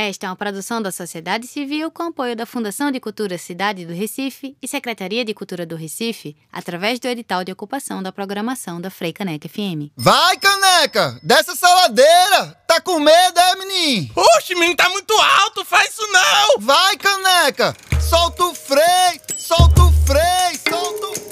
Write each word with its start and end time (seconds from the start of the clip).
Esta 0.00 0.26
é 0.26 0.30
uma 0.30 0.36
produção 0.36 0.80
da 0.80 0.92
sociedade 0.92 1.48
civil 1.48 1.90
com 1.90 2.04
apoio 2.04 2.36
da 2.36 2.46
Fundação 2.46 2.92
de 2.92 3.00
Cultura 3.00 3.36
Cidade 3.36 3.84
do 3.84 3.92
Recife 3.92 4.56
e 4.62 4.68
Secretaria 4.68 5.24
de 5.24 5.34
Cultura 5.34 5.66
do 5.66 5.74
Recife, 5.74 6.36
através 6.52 7.00
do 7.00 7.08
edital 7.08 7.42
de 7.42 7.50
ocupação 7.50 8.00
da 8.00 8.12
programação 8.12 8.80
da 8.80 8.90
Frei 8.90 9.12
Caneca 9.12 9.48
FM. 9.48 9.90
Vai, 9.96 10.38
caneca! 10.38 11.18
Dessa 11.20 11.56
saladeira! 11.56 12.56
Tá 12.64 12.80
com 12.80 13.00
medo, 13.00 13.40
é, 13.40 13.56
menino? 13.56 14.12
Oxe, 14.14 14.54
menino, 14.54 14.76
tá 14.76 14.88
muito 14.88 15.12
alto, 15.14 15.64
faz 15.64 15.90
isso 15.90 16.06
não! 16.12 16.60
Vai, 16.60 16.96
caneca! 16.96 17.76
Solta 18.00 18.44
o 18.44 18.54
freio! 18.54 19.20
Solta 19.36 19.82
o 19.82 19.92
freio! 20.06 20.60
Solta 20.70 21.06
o 21.08 21.14
freio! 21.14 21.27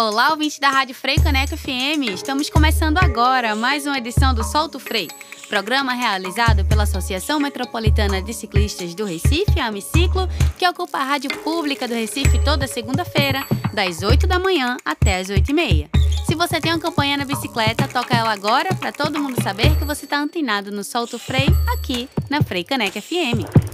Olá, 0.00 0.30
ouvintes 0.30 0.58
da 0.58 0.70
Rádio 0.70 0.94
Frei 0.94 1.16
Caneca 1.16 1.54
FM. 1.58 2.08
Estamos 2.14 2.48
começando 2.48 2.96
agora 2.96 3.54
mais 3.54 3.84
uma 3.84 3.98
edição 3.98 4.32
do 4.32 4.42
Solto 4.42 4.80
Frei, 4.80 5.08
programa 5.46 5.92
realizado 5.92 6.64
pela 6.64 6.84
Associação 6.84 7.38
Metropolitana 7.38 8.22
de 8.22 8.32
Ciclistas 8.32 8.94
do 8.94 9.04
Recife, 9.04 9.60
a 9.60 9.66
Amiciclo, 9.66 10.26
que 10.58 10.66
ocupa 10.66 10.96
a 10.96 11.04
rádio 11.04 11.30
pública 11.40 11.86
do 11.86 11.92
Recife 11.92 12.42
toda 12.42 12.66
segunda-feira, 12.66 13.44
das 13.74 14.00
8 14.00 14.26
da 14.26 14.38
manhã 14.38 14.78
até 14.86 15.18
as 15.18 15.28
8 15.28 15.50
e 15.50 15.52
meia. 15.52 15.90
Se 16.24 16.34
você 16.34 16.58
tem 16.62 16.72
uma 16.72 16.80
campanha 16.80 17.18
na 17.18 17.26
bicicleta, 17.26 17.86
toca 17.86 18.16
ela 18.16 18.32
agora 18.32 18.74
para 18.74 18.92
todo 18.92 19.20
mundo 19.20 19.42
saber 19.42 19.76
que 19.76 19.84
você 19.84 20.06
está 20.06 20.18
antenado 20.18 20.72
no 20.72 20.82
Solto 20.82 21.18
Frei 21.18 21.48
aqui 21.74 22.08
na 22.30 22.40
Frei 22.40 22.64
Caneca 22.64 23.02
FM. 23.02 23.69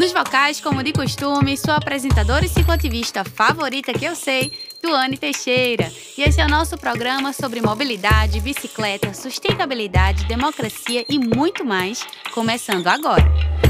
Nos 0.00 0.12
vocais, 0.12 0.62
como 0.62 0.82
de 0.82 0.94
costume, 0.94 1.58
sua 1.58 1.76
apresentadora 1.76 2.46
e 2.46 2.48
cicloativista 2.48 3.22
favorita 3.22 3.92
que 3.92 4.06
eu 4.06 4.14
sei, 4.14 4.50
Tuane 4.80 5.18
Teixeira. 5.18 5.92
E 6.16 6.22
esse 6.22 6.40
é 6.40 6.46
o 6.46 6.48
nosso 6.48 6.78
programa 6.78 7.34
sobre 7.34 7.60
mobilidade, 7.60 8.40
bicicleta, 8.40 9.12
sustentabilidade, 9.12 10.24
democracia 10.24 11.04
e 11.06 11.18
muito 11.18 11.66
mais, 11.66 12.02
começando 12.32 12.86
agora. 12.86 13.69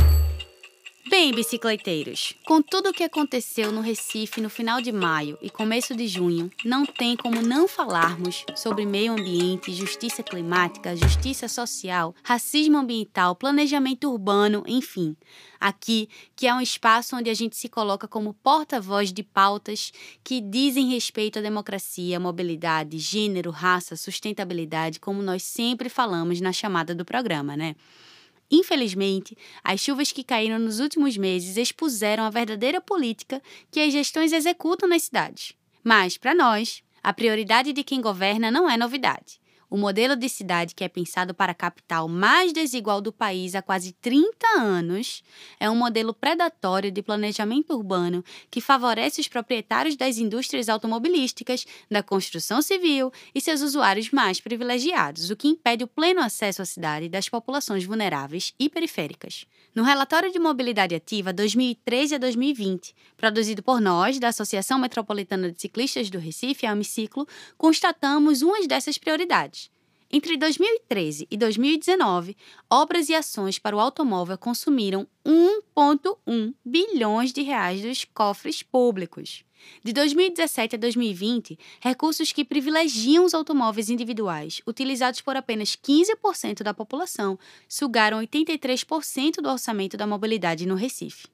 Bem, 1.11 1.33
bicicleteiros, 1.33 2.34
com 2.47 2.62
tudo 2.62 2.91
o 2.91 2.92
que 2.92 3.03
aconteceu 3.03 3.72
no 3.72 3.80
Recife 3.80 4.41
no 4.41 4.48
final 4.48 4.80
de 4.80 4.92
maio 4.92 5.36
e 5.42 5.50
começo 5.50 5.92
de 5.92 6.06
junho, 6.06 6.48
não 6.64 6.86
tem 6.86 7.17
como 7.17 7.42
não 7.42 7.67
falarmos 7.67 8.47
sobre 8.55 8.86
meio 8.86 9.14
ambiente, 9.14 9.72
justiça 9.72 10.22
climática, 10.22 10.94
justiça 10.94 11.48
social, 11.48 12.14
racismo 12.22 12.78
ambiental, 12.78 13.34
planejamento 13.34 14.08
urbano, 14.08 14.62
enfim. 14.69 15.17
Aqui, 15.58 16.08
que 16.36 16.47
é 16.47 16.55
um 16.55 16.61
espaço 16.61 17.17
onde 17.17 17.28
a 17.28 17.34
gente 17.34 17.56
se 17.56 17.69
coloca 17.69 18.06
como 18.06 18.33
porta-voz 18.33 19.12
de 19.12 19.24
pautas 19.24 19.92
que 20.22 20.41
dizem 20.41 20.91
respeito 20.91 21.41
à 21.41 21.42
democracia, 21.42 22.20
mobilidade, 22.20 23.00
gênero, 23.00 23.50
raça, 23.50 23.97
sustentabilidade, 23.97 25.00
como 25.00 25.20
nós 25.22 25.42
sempre 25.42 25.89
falamos 25.89 26.41
na 26.41 26.52
chamada 26.52 26.95
do 26.95 27.05
programa, 27.05 27.56
né? 27.56 27.74
Infelizmente, 28.50 29.36
as 29.62 29.80
chuvas 29.80 30.10
que 30.10 30.24
caíram 30.24 30.58
nos 30.58 30.80
últimos 30.80 31.16
meses 31.16 31.56
expuseram 31.56 32.24
a 32.24 32.30
verdadeira 32.30 32.80
política 32.80 33.40
que 33.70 33.78
as 33.78 33.92
gestões 33.92 34.32
executam 34.32 34.88
nas 34.88 35.04
cidades. 35.04 35.54
Mas, 35.84 36.18
para 36.18 36.34
nós, 36.34 36.82
a 37.02 37.12
prioridade 37.12 37.72
de 37.72 37.84
quem 37.84 38.00
governa 38.00 38.50
não 38.50 38.68
é 38.68 38.76
novidade. 38.76 39.39
O 39.70 39.76
modelo 39.76 40.16
de 40.16 40.28
cidade 40.28 40.74
que 40.74 40.82
é 40.82 40.88
pensado 40.88 41.32
para 41.32 41.52
a 41.52 41.54
capital 41.54 42.08
mais 42.08 42.52
desigual 42.52 43.00
do 43.00 43.12
país 43.12 43.54
há 43.54 43.62
quase 43.62 43.92
30 43.92 44.44
anos 44.58 45.22
é 45.60 45.70
um 45.70 45.77
modelo 45.77 46.12
predatório 46.12 46.90
de 46.90 47.00
planejamento 47.00 47.72
urbano 47.72 48.24
que 48.50 48.60
favorece 48.60 49.20
os 49.20 49.28
proprietários 49.28 49.94
das 49.94 50.18
indústrias 50.18 50.68
automobilísticas, 50.68 51.64
da 51.88 52.02
construção 52.02 52.60
civil 52.60 53.12
e 53.32 53.40
seus 53.40 53.60
usuários 53.60 54.10
mais 54.10 54.40
privilegiados, 54.40 55.30
o 55.30 55.36
que 55.36 55.46
impede 55.46 55.84
o 55.84 55.88
pleno 55.88 56.20
acesso 56.20 56.62
à 56.62 56.64
cidade 56.64 57.08
das 57.08 57.28
populações 57.28 57.84
vulneráveis 57.84 58.52
e 58.58 58.68
periféricas. 58.68 59.46
No 59.72 59.84
relatório 59.84 60.32
de 60.32 60.38
mobilidade 60.40 60.96
ativa 60.96 61.32
2013 61.32 62.16
a 62.16 62.18
2020, 62.18 62.92
produzido 63.16 63.62
por 63.62 63.80
nós, 63.80 64.18
da 64.18 64.28
Associação 64.28 64.80
Metropolitana 64.80 65.52
de 65.52 65.61
Ciclistas 65.61 66.11
do 66.11 66.18
Recife, 66.18 66.66
a 66.66 66.72
Amiciclo, 66.72 67.24
constatamos 67.56 68.42
umas 68.42 68.66
dessas 68.66 68.98
prioridades. 68.98 69.59
Entre 70.12 70.36
2013 70.36 71.28
e 71.30 71.36
2019, 71.36 72.36
obras 72.68 73.08
e 73.08 73.14
ações 73.14 73.60
para 73.60 73.76
o 73.76 73.78
automóvel 73.78 74.36
consumiram 74.36 75.06
1,1 75.24 76.52
bilhões 76.64 77.32
de 77.32 77.42
reais 77.42 77.80
dos 77.80 78.04
cofres 78.04 78.60
públicos. 78.60 79.44
De 79.84 79.92
2017 79.92 80.74
a 80.74 80.78
2020, 80.78 81.56
recursos 81.80 82.32
que 82.32 82.44
privilegiam 82.44 83.24
os 83.24 83.34
automóveis 83.34 83.88
individuais, 83.88 84.60
utilizados 84.66 85.20
por 85.20 85.36
apenas 85.36 85.76
15% 85.76 86.64
da 86.64 86.74
população, 86.74 87.38
sugaram 87.68 88.18
83% 88.18 89.36
do 89.40 89.48
orçamento 89.48 89.96
da 89.96 90.08
mobilidade 90.08 90.66
no 90.66 90.74
Recife. 90.74 91.28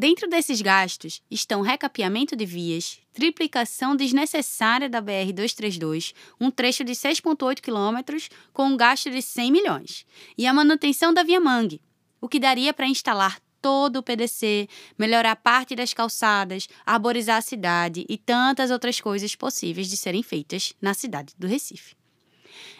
Dentro 0.00 0.28
desses 0.28 0.62
gastos 0.62 1.20
estão 1.28 1.60
recapeamento 1.60 2.36
de 2.36 2.46
vias, 2.46 3.00
triplicação 3.12 3.96
desnecessária 3.96 4.88
da 4.88 5.02
BR-232, 5.02 6.14
um 6.40 6.52
trecho 6.52 6.84
de 6.84 6.92
6,8 6.92 7.60
quilômetros 7.60 8.28
com 8.52 8.66
um 8.66 8.76
gasto 8.76 9.10
de 9.10 9.20
100 9.20 9.50
milhões, 9.50 10.06
e 10.38 10.46
a 10.46 10.54
manutenção 10.54 11.12
da 11.12 11.24
Via 11.24 11.40
Mangue, 11.40 11.82
o 12.20 12.28
que 12.28 12.38
daria 12.38 12.72
para 12.72 12.86
instalar 12.86 13.40
todo 13.60 13.96
o 13.96 14.02
PDC, 14.04 14.68
melhorar 14.96 15.34
parte 15.34 15.74
das 15.74 15.92
calçadas, 15.92 16.68
arborizar 16.86 17.38
a 17.38 17.42
cidade 17.42 18.06
e 18.08 18.16
tantas 18.16 18.70
outras 18.70 19.00
coisas 19.00 19.34
possíveis 19.34 19.90
de 19.90 19.96
serem 19.96 20.22
feitas 20.22 20.74
na 20.80 20.94
cidade 20.94 21.34
do 21.36 21.48
Recife. 21.48 21.97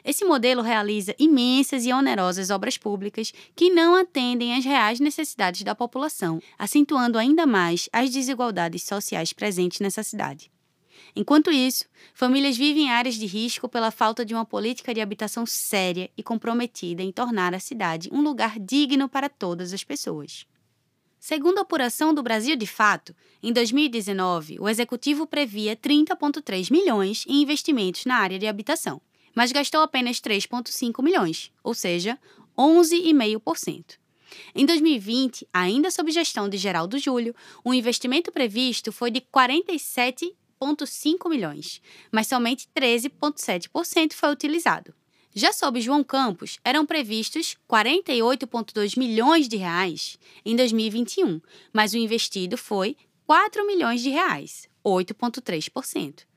Esse 0.05 0.25
modelo 0.25 0.63
realiza 0.63 1.15
imensas 1.19 1.85
e 1.85 1.93
onerosas 1.93 2.51
obras 2.51 2.79
públicas 2.79 3.33
que 3.55 3.71
não 3.71 3.95
atendem 3.95 4.55
às 4.55 4.65
reais 4.65 5.01
necessidades 5.01 5.63
da 5.63 5.75
população, 5.75 6.41
acentuando 6.59 7.19
ainda 7.19 7.47
mais 7.47 7.89
as 7.93 8.11
desigualdades 8.11 8.83
sociais 8.83 9.33
presentes 9.33 9.81
nessa 9.81 10.03
cidade. 10.03 10.51
Enquanto 11.15 11.51
isso, 11.51 11.85
famílias 12.15 12.57
vivem 12.57 12.85
em 12.85 12.91
áreas 12.91 13.17
de 13.17 13.27
risco 13.27 13.69
pela 13.69 13.91
falta 13.91 14.25
de 14.25 14.35
uma 14.35 14.45
política 14.45 14.95
de 14.95 15.01
habitação 15.01 15.45
séria 15.47 16.11
e 16.17 16.23
comprometida 16.23 17.03
em 17.03 17.13
tornar 17.13 17.55
a 17.55 17.61
cidade 17.61 18.09
um 18.13 18.21
lugar 18.21 18.59
digno 18.59 19.09
para 19.09 19.29
todas 19.29 19.73
as 19.73 19.83
pessoas. 19.83 20.47
Segundo 21.19 21.59
a 21.59 21.63
apuração 21.63 22.15
do 22.15 22.23
Brasil 22.23 22.55
de 22.55 22.67
Fato, 22.67 23.15
em 23.43 23.53
2019, 23.53 24.59
o 24.61 24.69
executivo 24.69 25.27
previa 25.27 25.75
30,3 25.77 26.71
milhões 26.71 27.25
em 27.27 27.43
investimentos 27.43 28.05
na 28.05 28.17
área 28.17 28.39
de 28.39 28.47
habitação 28.47 29.01
mas 29.35 29.53
gastou 29.53 29.81
apenas 29.81 30.21
3,5 30.21 31.03
milhões, 31.03 31.53
ou 31.63 31.75
seja, 31.75 32.19
11,5%. 32.57 33.97
Em 34.55 34.67
2020, 34.67 35.49
ainda 35.53 35.91
sob 35.91 36.11
gestão 36.11 36.49
de 36.49 36.57
Geraldo 36.57 36.99
Júlio, 36.99 37.35
o 37.65 37.73
investimento 37.73 38.31
previsto 38.31 38.93
foi 38.93 39.11
de 39.11 39.21
47,5 39.21 41.29
milhões, 41.29 41.81
mas 42.13 42.27
somente 42.27 42.69
13,7% 42.77 44.13
foi 44.13 44.31
utilizado. 44.31 44.95
Já 45.35 45.53
sob 45.53 45.81
João 45.81 46.03
Campos, 46.03 46.59
eram 46.65 46.85
previstos 46.85 47.57
48,2 47.71 48.99
milhões 48.99 49.49
de 49.49 49.57
reais 49.57 50.19
em 50.45 50.57
2021, 50.57 51.41
mas 51.73 51.93
o 51.93 51.99
investido 51.99 52.57
foi 52.57 52.97
4 53.27 53.67
milhões 53.67 54.03
de 54.03 54.09
reais, 54.09 54.69
8,3%. 54.85 56.28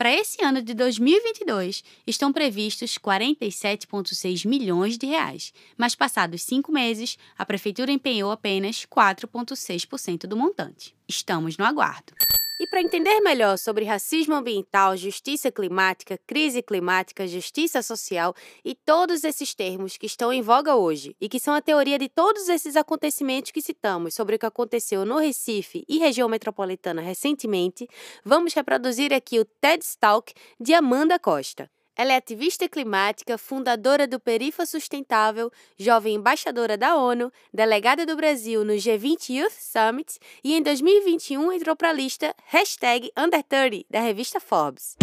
Para 0.00 0.14
esse 0.14 0.42
ano 0.42 0.62
de 0.62 0.72
2022, 0.72 1.84
estão 2.06 2.32
previstos 2.32 2.96
47,6 2.96 4.48
milhões 4.48 4.96
de 4.96 5.04
reais, 5.04 5.52
mas 5.76 5.94
passados 5.94 6.42
cinco 6.42 6.72
meses, 6.72 7.18
a 7.36 7.44
Prefeitura 7.44 7.92
empenhou 7.92 8.30
apenas 8.30 8.86
4,6% 8.86 10.26
do 10.26 10.38
montante. 10.38 10.94
Estamos 11.06 11.58
no 11.58 11.66
aguardo. 11.66 12.14
E 12.62 12.66
para 12.66 12.82
entender 12.82 13.20
melhor 13.20 13.56
sobre 13.56 13.86
racismo 13.86 14.34
ambiental, 14.34 14.94
justiça 14.94 15.50
climática, 15.50 16.20
crise 16.26 16.60
climática, 16.60 17.26
justiça 17.26 17.80
social 17.80 18.34
e 18.62 18.74
todos 18.74 19.24
esses 19.24 19.54
termos 19.54 19.96
que 19.96 20.04
estão 20.04 20.30
em 20.30 20.42
voga 20.42 20.76
hoje 20.76 21.16
e 21.18 21.26
que 21.26 21.40
são 21.40 21.54
a 21.54 21.62
teoria 21.62 21.98
de 21.98 22.06
todos 22.06 22.50
esses 22.50 22.76
acontecimentos 22.76 23.50
que 23.50 23.62
citamos 23.62 24.12
sobre 24.12 24.36
o 24.36 24.38
que 24.38 24.44
aconteceu 24.44 25.06
no 25.06 25.16
Recife 25.16 25.86
e 25.88 25.96
região 25.96 26.28
metropolitana 26.28 27.00
recentemente, 27.00 27.88
vamos 28.22 28.52
reproduzir 28.52 29.10
aqui 29.10 29.38
o 29.38 29.44
TED 29.46 29.82
Talk 29.98 30.34
de 30.60 30.74
Amanda 30.74 31.18
Costa. 31.18 31.70
Ela 32.00 32.14
é 32.14 32.16
ativista 32.16 32.66
climática, 32.66 33.36
fundadora 33.36 34.06
do 34.06 34.18
Perifa 34.18 34.64
Sustentável, 34.64 35.52
jovem 35.76 36.14
embaixadora 36.14 36.74
da 36.74 36.96
ONU, 36.96 37.30
delegada 37.52 38.06
do 38.06 38.16
Brasil 38.16 38.64
no 38.64 38.72
G20 38.72 39.28
Youth 39.34 39.52
Summit 39.52 40.18
e 40.42 40.54
em 40.54 40.62
2021 40.62 41.52
entrou 41.52 41.76
para 41.76 41.90
a 41.90 41.92
lista 41.92 42.34
hashtag 42.46 43.12
Under30 43.14 43.84
da 43.90 44.00
revista 44.00 44.40
Forbes. 44.40 44.96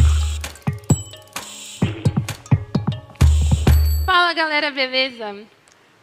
Fala 4.04 4.34
galera, 4.34 4.72
beleza? 4.72 5.46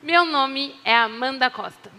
Meu 0.01 0.25
nome 0.25 0.77
é 0.85 0.95
Amanda 0.95 1.51
Costa. 1.51 1.91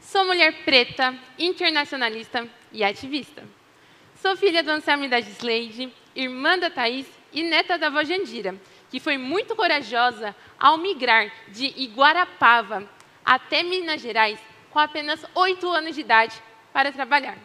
Sou 0.00 0.24
mulher 0.24 0.64
preta, 0.64 1.16
internacionalista 1.38 2.44
e 2.72 2.82
ativista. 2.82 3.44
Sou 4.20 4.36
filha 4.36 4.64
do 4.64 4.70
Anselmo 4.72 5.08
da 5.08 5.20
Gisleide, 5.20 5.94
irmã 6.16 6.58
da 6.58 6.68
Thaís 6.68 7.06
e 7.36 7.42
neta 7.42 7.76
da 7.76 7.88
avó 7.88 8.02
Jandira, 8.02 8.58
que 8.90 8.98
foi 8.98 9.18
muito 9.18 9.54
corajosa 9.54 10.34
ao 10.58 10.78
migrar 10.78 11.30
de 11.48 11.66
Iguarapava 11.76 12.88
até 13.22 13.62
Minas 13.62 14.00
Gerais 14.00 14.40
com 14.70 14.78
apenas 14.78 15.22
oito 15.34 15.68
anos 15.68 15.94
de 15.94 16.00
idade 16.00 16.42
para 16.72 16.90
trabalhar. 16.90 17.36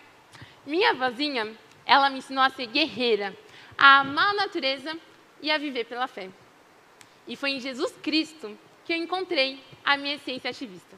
Minha 0.66 0.92
avózinha, 0.92 1.54
ela 1.86 2.10
me 2.10 2.20
ensinou 2.20 2.42
a 2.42 2.50
ser 2.50 2.68
guerreira, 2.68 3.38
a 3.78 4.00
amar 4.00 4.30
a 4.30 4.34
natureza 4.34 4.98
e 5.42 5.52
a 5.52 5.58
viver 5.58 5.84
pela 5.84 6.08
fé. 6.08 6.30
E 7.28 7.36
foi 7.36 7.52
em 7.52 7.60
Jesus 7.60 7.94
Cristo 8.02 8.58
que 8.86 8.94
eu 8.94 8.98
encontrei 8.98 9.62
a 9.84 9.98
minha 9.98 10.16
essência 10.16 10.52
ativista. 10.52 10.96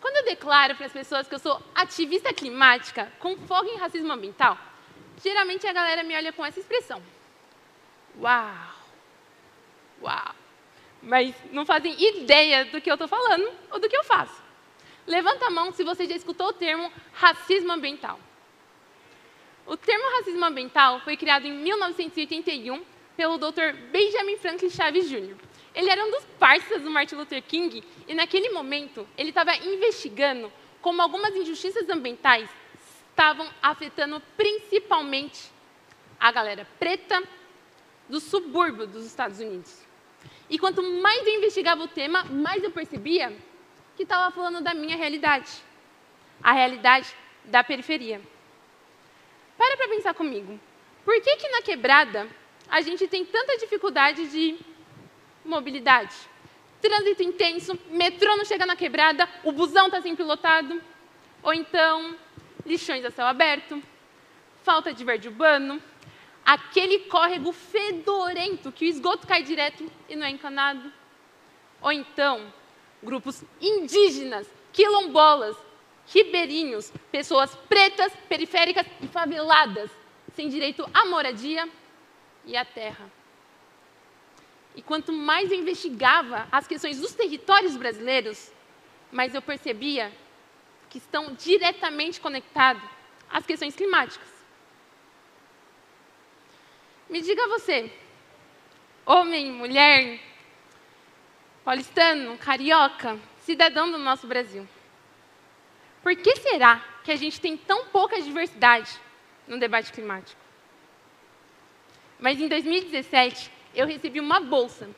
Quando 0.00 0.18
eu 0.18 0.24
declaro 0.26 0.76
para 0.76 0.86
as 0.86 0.92
pessoas 0.92 1.26
que 1.26 1.34
eu 1.34 1.40
sou 1.40 1.60
ativista 1.74 2.32
climática 2.32 3.12
com 3.18 3.36
foco 3.38 3.66
em 3.66 3.76
racismo 3.76 4.12
ambiental, 4.12 4.56
geralmente 5.20 5.66
a 5.66 5.72
galera 5.72 6.04
me 6.04 6.14
olha 6.14 6.32
com 6.32 6.46
essa 6.46 6.60
expressão. 6.60 7.02
Uau! 8.20 8.74
Uau! 10.02 10.34
Mas 11.02 11.34
não 11.52 11.66
fazem 11.66 11.94
ideia 11.98 12.64
do 12.66 12.80
que 12.80 12.90
eu 12.90 12.94
estou 12.94 13.08
falando 13.08 13.50
ou 13.70 13.78
do 13.78 13.88
que 13.88 13.96
eu 13.96 14.04
faço. 14.04 14.42
Levanta 15.06 15.46
a 15.46 15.50
mão 15.50 15.72
se 15.72 15.84
você 15.84 16.06
já 16.06 16.14
escutou 16.14 16.48
o 16.48 16.52
termo 16.52 16.90
racismo 17.12 17.72
ambiental. 17.72 18.18
O 19.66 19.76
termo 19.76 20.04
racismo 20.16 20.44
ambiental 20.44 21.00
foi 21.00 21.16
criado 21.16 21.46
em 21.46 21.52
1981 21.52 22.84
pelo 23.16 23.38
Dr. 23.38 23.74
Benjamin 23.90 24.36
Franklin 24.38 24.70
Chaves 24.70 25.08
Jr. 25.08 25.36
Ele 25.74 25.90
era 25.90 26.04
um 26.04 26.10
dos 26.10 26.24
parceiros 26.38 26.82
do 26.82 26.90
Martin 26.90 27.16
Luther 27.16 27.42
King 27.42 27.82
e, 28.06 28.14
naquele 28.14 28.50
momento, 28.50 29.06
ele 29.16 29.30
estava 29.30 29.54
investigando 29.56 30.52
como 30.80 31.02
algumas 31.02 31.34
injustiças 31.34 31.88
ambientais 31.88 32.48
estavam 33.10 33.48
afetando 33.62 34.20
principalmente 34.36 35.50
a 36.20 36.30
galera 36.30 36.66
preta 36.78 37.22
do 38.08 38.20
subúrbio 38.20 38.86
dos 38.86 39.04
Estados 39.04 39.40
Unidos. 39.40 39.84
E 40.48 40.58
quanto 40.58 40.82
mais 40.82 41.26
eu 41.26 41.34
investigava 41.34 41.82
o 41.82 41.88
tema, 41.88 42.24
mais 42.24 42.62
eu 42.62 42.70
percebia 42.70 43.36
que 43.96 44.02
estava 44.02 44.30
falando 44.34 44.60
da 44.60 44.74
minha 44.74 44.96
realidade, 44.96 45.50
a 46.42 46.52
realidade 46.52 47.14
da 47.44 47.62
periferia. 47.62 48.20
Para 49.56 49.76
para 49.76 49.88
pensar 49.88 50.14
comigo. 50.14 50.58
Por 51.04 51.20
que, 51.20 51.36
que 51.36 51.48
na 51.48 51.62
quebrada 51.62 52.28
a 52.68 52.80
gente 52.80 53.06
tem 53.06 53.24
tanta 53.24 53.56
dificuldade 53.56 54.28
de 54.28 54.58
mobilidade? 55.44 56.14
Trânsito 56.80 57.22
intenso, 57.22 57.78
metrô 57.90 58.36
não 58.36 58.44
chega 58.44 58.66
na 58.66 58.76
quebrada, 58.76 59.28
o 59.42 59.52
busão 59.52 59.86
está 59.86 60.02
sempre 60.02 60.24
lotado. 60.24 60.82
Ou 61.42 61.54
então, 61.54 62.16
lixões 62.66 63.04
a 63.04 63.10
céu 63.10 63.26
aberto, 63.26 63.82
falta 64.62 64.92
de 64.92 65.04
verde 65.04 65.28
urbano, 65.28 65.80
aquele 66.44 67.00
córrego 67.00 67.52
fedorento 67.52 68.70
que 68.70 68.84
o 68.84 68.88
esgoto 68.88 69.26
cai 69.26 69.42
direto 69.42 69.90
e 70.08 70.14
não 70.14 70.26
é 70.26 70.30
encanado. 70.30 70.92
Ou 71.80 71.90
então, 71.92 72.52
grupos 73.02 73.42
indígenas, 73.60 74.48
quilombolas, 74.72 75.56
ribeirinhos, 76.06 76.92
pessoas 77.10 77.54
pretas, 77.68 78.12
periféricas 78.28 78.86
e 79.00 79.06
faveladas, 79.06 79.90
sem 80.34 80.48
direito 80.48 80.88
à 80.92 81.06
moradia 81.06 81.68
e 82.44 82.56
à 82.56 82.64
terra. 82.64 83.10
E 84.74 84.82
quanto 84.82 85.12
mais 85.12 85.50
eu 85.50 85.58
investigava 85.58 86.48
as 86.50 86.66
questões 86.66 87.00
dos 87.00 87.14
territórios 87.14 87.76
brasileiros, 87.76 88.50
mais 89.12 89.34
eu 89.34 89.40
percebia 89.40 90.12
que 90.90 90.98
estão 90.98 91.32
diretamente 91.34 92.20
conectados 92.20 92.82
às 93.30 93.46
questões 93.46 93.74
climáticas. 93.74 94.33
Me 97.14 97.22
diga 97.22 97.46
você, 97.46 97.92
homem, 99.06 99.52
mulher, 99.52 100.18
paulistano, 101.64 102.36
carioca, 102.36 103.16
cidadão 103.38 103.88
do 103.88 103.98
nosso 103.98 104.26
Brasil. 104.26 104.66
Por 106.02 106.16
que 106.16 106.34
será 106.34 106.84
que 107.04 107.12
a 107.12 107.16
gente 107.16 107.40
tem 107.40 107.56
tão 107.56 107.84
pouca 107.84 108.20
diversidade 108.20 108.98
no 109.46 109.60
debate 109.60 109.92
climático? 109.92 110.40
Mas 112.18 112.40
em 112.40 112.48
2017, 112.48 113.48
eu 113.76 113.86
recebi 113.86 114.18
uma 114.18 114.40
bolsa 114.40 114.90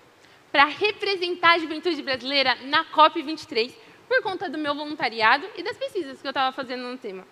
para 0.50 0.64
representar 0.64 1.56
a 1.56 1.58
juventude 1.58 2.00
brasileira 2.00 2.54
na 2.62 2.82
COP23, 2.86 3.74
por 4.08 4.22
conta 4.22 4.48
do 4.48 4.56
meu 4.56 4.74
voluntariado 4.74 5.46
e 5.54 5.62
das 5.62 5.76
pesquisas 5.76 6.22
que 6.22 6.26
eu 6.26 6.30
estava 6.30 6.50
fazendo 6.50 6.84
no 6.84 6.96
tema. 6.96 7.28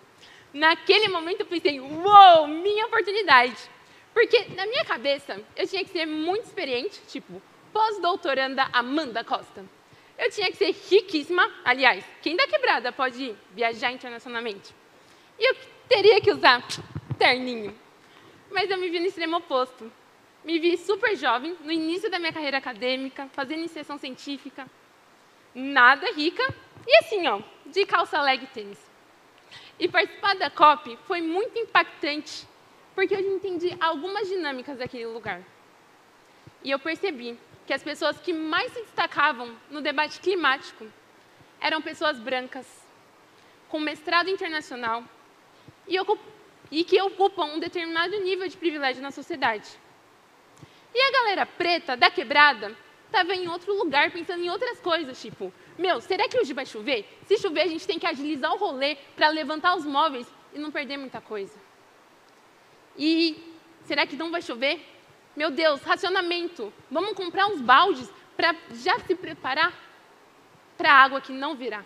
Naquele 0.53 1.07
momento 1.07 1.39
eu 1.39 1.47
pensei, 1.47 1.79
uou, 1.79 2.45
minha 2.45 2.85
oportunidade. 2.85 3.73
Porque 4.15 4.45
na 4.55 4.65
minha 4.65 4.85
cabeça 4.85 5.41
eu 5.57 5.67
tinha 5.67 5.83
que 5.83 5.91
ser 5.91 6.05
muito 6.05 6.45
experiente, 6.45 7.01
tipo 7.05 7.41
pós-doutoranda 7.73 8.69
Amanda 8.71 9.21
Costa. 9.25 9.65
Eu 10.17 10.31
tinha 10.31 10.49
que 10.49 10.55
ser 10.55 10.73
riquíssima, 10.89 11.45
aliás, 11.65 12.05
quem 12.21 12.37
da 12.37 12.47
quebrada 12.47 12.93
pode 12.93 13.35
viajar 13.51 13.91
internacionalmente? 13.91 14.73
E 15.37 15.49
eu 15.49 15.57
teria 15.89 16.21
que 16.21 16.31
usar 16.31 16.65
terninho. 17.19 17.77
Mas 18.49 18.69
eu 18.69 18.77
me 18.77 18.89
vi 18.89 19.01
no 19.01 19.05
extremo 19.05 19.35
oposto. 19.35 19.91
Me 20.45 20.59
vi 20.59 20.77
super 20.77 21.17
jovem, 21.17 21.57
no 21.59 21.71
início 21.71 22.09
da 22.09 22.17
minha 22.17 22.31
carreira 22.31 22.59
acadêmica, 22.59 23.27
fazendo 23.33 23.59
iniciação 23.59 23.97
científica, 23.97 24.65
nada 25.53 26.09
rica, 26.13 26.43
e 26.87 26.97
assim, 26.99 27.27
ó, 27.27 27.41
de 27.65 27.85
calça 27.85 28.21
leg 28.21 28.47
tênis. 28.53 28.79
E 29.77 29.89
participar 29.89 30.35
da 30.35 30.49
COP 30.49 30.97
foi 31.05 31.19
muito 31.19 31.59
impactante 31.59 32.47
porque 32.95 33.13
eu 33.13 33.19
entendi 33.19 33.75
algumas 33.79 34.27
dinâmicas 34.27 34.77
daquele 34.77 35.05
lugar. 35.05 35.43
E 36.63 36.71
eu 36.71 36.79
percebi 36.79 37.37
que 37.67 37.73
as 37.73 37.83
pessoas 37.83 38.17
que 38.19 38.31
mais 38.31 38.71
se 38.71 38.81
destacavam 38.83 39.55
no 39.69 39.81
debate 39.81 40.19
climático 40.21 40.87
eram 41.59 41.81
pessoas 41.81 42.17
brancas, 42.19 42.65
com 43.69 43.79
mestrado 43.79 44.29
internacional 44.29 45.03
e, 45.87 45.97
e 46.71 46.83
que 46.83 47.01
ocupam 47.01 47.45
um 47.45 47.59
determinado 47.59 48.17
nível 48.21 48.47
de 48.47 48.55
privilégio 48.55 49.01
na 49.01 49.11
sociedade. 49.11 49.69
E 50.93 51.01
a 51.01 51.11
galera 51.11 51.45
preta, 51.45 51.97
da 51.97 52.09
quebrada, 52.09 52.75
estava 53.05 53.35
em 53.35 53.49
outro 53.49 53.73
lugar, 53.73 54.11
pensando 54.11 54.43
em 54.43 54.49
outras 54.49 54.79
coisas, 54.79 55.21
tipo, 55.21 55.51
meu, 55.77 55.99
será 55.99 56.29
que 56.29 56.39
hoje 56.39 56.53
vai 56.53 56.65
chover? 56.65 57.05
Se 57.25 57.37
chover, 57.37 57.61
a 57.61 57.67
gente 57.67 57.85
tem 57.85 57.99
que 57.99 58.07
agilizar 58.07 58.53
o 58.53 58.57
rolê 58.57 58.95
para 59.15 59.27
levantar 59.29 59.75
os 59.75 59.85
móveis 59.85 60.27
e 60.53 60.59
não 60.59 60.71
perder 60.71 60.97
muita 60.97 61.19
coisa. 61.19 61.64
E 62.97 63.37
será 63.85 64.05
que 64.05 64.15
não 64.15 64.31
vai 64.31 64.41
chover? 64.41 64.79
Meu 65.35 65.51
Deus, 65.51 65.81
racionamento. 65.81 66.73
Vamos 66.89 67.13
comprar 67.13 67.47
uns 67.47 67.61
baldes 67.61 68.09
para 68.35 68.55
já 68.71 68.99
se 68.99 69.15
preparar 69.15 69.73
para 70.77 70.91
a 70.91 71.03
água 71.03 71.21
que 71.21 71.31
não 71.31 71.55
virá. 71.55 71.83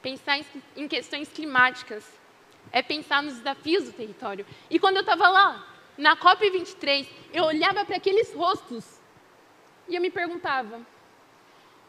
Pensar 0.00 0.38
em 0.76 0.88
questões 0.88 1.28
climáticas 1.28 2.04
é 2.70 2.82
pensar 2.82 3.22
nos 3.22 3.36
desafios 3.36 3.84
do 3.84 3.92
território. 3.92 4.46
E 4.68 4.78
quando 4.78 4.96
eu 4.96 5.02
estava 5.02 5.28
lá, 5.28 5.66
na 5.96 6.16
COP23, 6.16 7.06
eu 7.32 7.44
olhava 7.44 7.84
para 7.84 7.96
aqueles 7.96 8.32
rostos 8.34 9.00
e 9.88 9.94
eu 9.94 10.00
me 10.00 10.10
perguntava: 10.10 10.80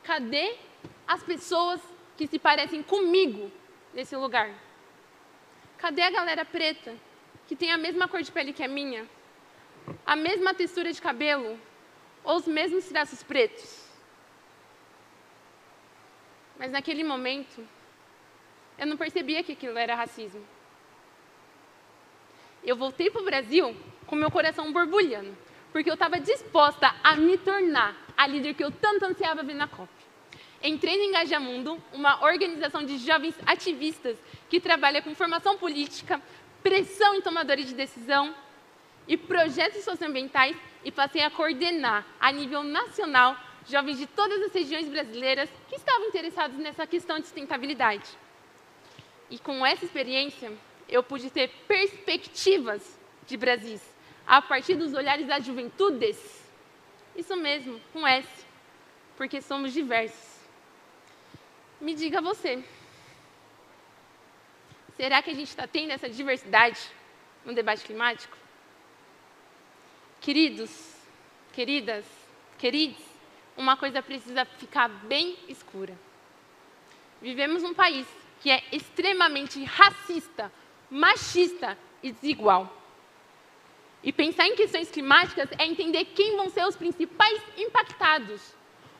cadê 0.04 0.56
as 1.08 1.24
pessoas 1.24 1.82
que 2.18 2.28
se 2.28 2.38
parecem 2.38 2.84
comigo 2.84 3.52
nesse 3.94 4.16
lugar? 4.16 4.54
Cadê 5.84 6.02
a 6.02 6.10
galera 6.10 6.46
preta, 6.46 6.96
que 7.46 7.58
tem 7.58 7.70
a 7.70 7.78
mesma 7.78 8.08
cor 8.08 8.22
de 8.22 8.32
pele 8.32 8.54
que 8.54 8.64
a 8.64 8.70
minha, 8.70 9.06
a 10.06 10.16
mesma 10.16 10.54
textura 10.54 10.94
de 10.94 11.02
cabelo, 11.02 11.60
ou 12.24 12.38
os 12.38 12.48
mesmos 12.48 12.86
traços 12.86 13.22
pretos? 13.22 13.86
Mas 16.58 16.72
naquele 16.72 17.04
momento, 17.04 17.68
eu 18.78 18.88
não 18.88 18.96
percebia 18.96 19.44
que 19.44 19.52
aquilo 19.52 19.78
era 19.78 19.94
racismo. 19.94 20.48
Eu 22.64 22.78
voltei 22.78 23.12
para 23.12 23.22
o 23.22 23.26
Brasil 23.26 23.76
com 24.08 24.16
meu 24.16 24.32
coração 24.32 24.72
borbulhando, 24.72 25.38
porque 25.74 25.90
eu 25.90 25.96
estava 25.96 26.18
disposta 26.18 26.96
a 27.04 27.18
me 27.18 27.38
tornar 27.38 27.94
a 28.16 28.26
líder 28.26 28.54
que 28.54 28.64
eu 28.64 28.72
tanto 28.72 29.04
ansiava 29.04 29.44
ver 29.44 29.56
na 29.56 29.68
COP. 29.68 29.92
Entrei 30.64 30.96
no 30.96 31.04
Engajamundo, 31.04 31.78
uma 31.92 32.24
organização 32.24 32.86
de 32.86 32.98
jovens 32.98 33.36
ativistas 33.46 34.18
que 34.50 34.62
trabalha 34.62 35.02
com 35.02 35.14
formação 35.14 35.58
política, 35.58 36.22
pressão 36.64 37.16
em 37.16 37.22
tomadores 37.22 37.68
de 37.68 37.74
decisão 37.74 38.34
e 39.06 39.18
projetos 39.18 39.84
socioambientais 39.84 40.56
e 40.86 40.90
passei 40.90 41.22
a 41.22 41.30
coordenar, 41.30 42.08
a 42.18 42.32
nível 42.32 42.64
nacional, 42.64 43.36
jovens 43.68 43.98
de 43.98 44.08
todas 44.08 44.42
as 44.42 44.54
regiões 44.54 44.88
brasileiras 44.88 45.50
que 45.68 45.76
estavam 45.76 46.08
interessados 46.08 46.58
nessa 46.58 46.88
questão 46.88 47.20
de 47.20 47.26
sustentabilidade. 47.26 48.10
E 49.30 49.38
com 49.38 49.66
essa 49.66 49.84
experiência, 49.84 50.50
eu 50.88 51.04
pude 51.04 51.30
ter 51.30 51.50
perspectivas 51.68 52.98
de 53.28 53.36
Brasis, 53.36 53.82
a 54.26 54.42
partir 54.42 54.76
dos 54.76 54.94
olhares 54.94 55.28
das 55.28 55.44
juventudes. 55.46 56.18
Isso 57.18 57.36
mesmo, 57.36 57.82
com 57.92 58.08
S, 58.08 58.46
porque 59.18 59.42
somos 59.42 59.74
diversos. 59.74 60.33
Me 61.80 61.94
diga 61.94 62.22
você. 62.22 62.64
Será 64.96 65.22
que 65.22 65.32
a 65.32 65.34
gente 65.34 65.50
está 65.50 65.68
tendo 65.68 65.92
essa 65.92 66.10
diversidade 66.10 66.80
no 67.44 67.54
debate 67.54 67.84
climático? 67.84 68.38
Queridos, 70.22 70.96
queridas, 71.52 72.06
queridos, 72.58 73.04
uma 73.58 73.76
coisa 73.76 74.02
precisa 74.02 74.46
ficar 74.46 74.88
bem 74.88 75.38
escura. 75.48 75.98
Vivemos 77.22 77.64
num 77.64 77.74
país 77.74 78.08
que 78.42 78.52
é 78.52 78.64
extremamente 78.72 79.64
racista, 79.64 80.52
machista 80.90 81.78
e 82.02 82.12
desigual. 82.12 82.82
E 84.04 84.12
pensar 84.12 84.48
em 84.48 84.56
questões 84.56 84.92
climáticas 84.92 85.50
é 85.58 85.66
entender 85.66 86.06
quem 86.06 86.36
vão 86.36 86.50
ser 86.50 86.66
os 86.68 86.76
principais 86.76 87.42
impactados. 87.58 88.54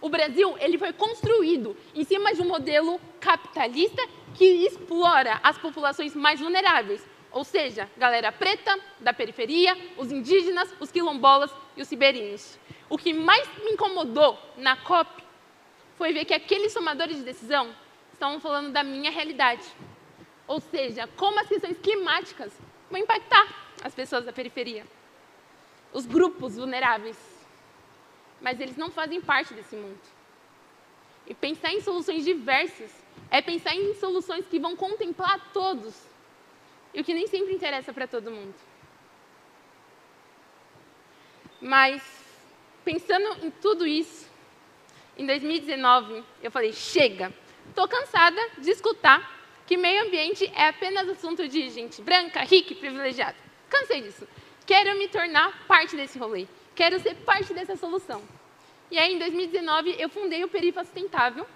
O 0.04 0.10
Brasil 0.10 0.58
ele 0.60 0.78
foi 0.78 0.92
construído 0.92 1.78
em 1.96 2.04
cima 2.04 2.34
de 2.34 2.42
um 2.42 2.46
modelo 2.46 3.00
capitalista 3.22 4.06
que 4.36 4.44
explora 4.44 5.40
as 5.42 5.58
populações 5.58 6.14
mais 6.14 6.42
vulneráveis, 6.42 7.02
ou 7.32 7.46
seja, 7.46 7.90
galera 7.96 8.30
preta, 8.30 8.78
da 9.00 9.14
periferia, 9.14 9.78
os 9.98 10.12
indígenas, 10.12 10.76
os 10.78 10.92
quilombolas 10.92 11.56
e 11.78 11.82
os 11.82 11.90
ribeirinhos. 11.90 12.60
O 12.90 12.98
que 12.98 13.14
mais 13.14 13.48
me 13.64 13.72
incomodou 13.72 14.38
na 14.58 14.76
COP 14.76 15.24
foi 15.96 16.12
ver 16.12 16.26
que 16.26 16.34
aqueles 16.34 16.74
tomadores 16.74 17.16
de 17.16 17.24
decisão 17.24 17.74
estavam 18.12 18.42
falando 18.42 18.74
da 18.74 18.84
minha 18.84 19.10
realidade. 19.10 19.64
Ou 20.46 20.60
seja, 20.60 21.08
como 21.16 21.40
as 21.40 21.48
questões 21.48 21.78
climáticas 21.78 22.52
vão 22.92 23.00
impactar 23.00 23.48
as 23.82 23.96
pessoas 23.96 24.26
da 24.26 24.34
periferia, 24.34 24.86
os 25.94 26.06
grupos 26.06 26.58
vulneráveis. 26.58 27.33
Mas 28.44 28.60
eles 28.60 28.78
não 28.78 28.92
fazem 28.92 29.22
parte 29.22 29.54
desse 29.54 29.76
mundo. 29.76 30.00
E 31.26 31.34
pensar 31.34 31.72
em 31.74 31.82
soluções 31.82 32.26
diversas 32.26 32.92
é 33.32 33.42
pensar 33.42 33.74
em 33.74 33.96
soluções 33.96 34.46
que 34.46 34.60
vão 34.60 34.76
contemplar 34.76 35.52
todos. 35.54 35.96
E 36.94 37.00
o 37.00 37.04
que 37.04 37.14
nem 37.14 37.26
sempre 37.26 37.56
interessa 37.56 37.94
para 37.94 38.06
todo 38.06 38.30
mundo. 38.30 38.54
Mas, 41.62 42.04
pensando 42.84 43.46
em 43.46 43.50
tudo 43.50 43.88
isso, 43.88 44.30
em 45.18 45.26
2019, 45.26 46.22
eu 46.44 46.52
falei: 46.52 46.74
chega, 46.74 47.34
estou 47.70 47.88
cansada 47.88 48.42
de 48.58 48.70
escutar 48.70 49.42
que 49.66 49.78
meio 49.78 50.06
ambiente 50.06 50.46
é 50.54 50.68
apenas 50.68 51.08
assunto 51.08 51.48
de 51.48 51.70
gente 51.70 52.02
branca, 52.02 52.44
rica 52.44 52.74
e 52.74 52.76
privilegiada. 52.76 53.38
Cansei 53.70 54.02
disso. 54.02 54.28
Quero 54.66 54.98
me 54.98 55.08
tornar 55.08 55.66
parte 55.66 55.96
desse 55.96 56.20
rolê. 56.20 56.46
Quero 56.76 57.00
ser 57.00 57.16
parte 57.18 57.54
dessa 57.54 57.76
solução. 57.76 58.22
E 58.90 58.98
aí, 58.98 59.14
em 59.14 59.20
2019, 59.20 59.96
eu 60.00 60.10
fundei 60.10 60.44
o 60.44 60.48
Perifa 60.48 60.84
Sustentável 60.84 61.48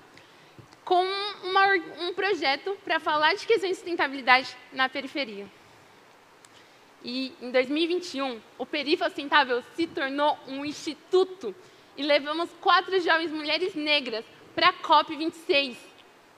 com 0.83 1.03
uma, 1.43 1.73
um 2.01 2.13
projeto 2.13 2.77
para 2.83 2.99
falar 2.99 3.33
de 3.35 3.45
questões 3.45 3.71
de 3.71 3.75
sustentabilidade 3.75 4.55
na 4.71 4.87
periferia. 4.87 5.45
E 7.03 7.33
em 7.41 7.51
2021, 7.51 8.39
o 8.57 8.65
Perifa 8.65 9.05
Sustentável 9.05 9.63
se 9.75 9.85
tornou 9.87 10.37
um 10.47 10.63
instituto 10.63 11.53
e 11.95 12.03
levamos 12.03 12.49
quatro 12.61 12.99
jovens 12.99 13.31
mulheres 13.31 13.75
negras 13.75 14.23
para 14.55 14.69
a 14.69 14.73
COP26, 14.73 15.75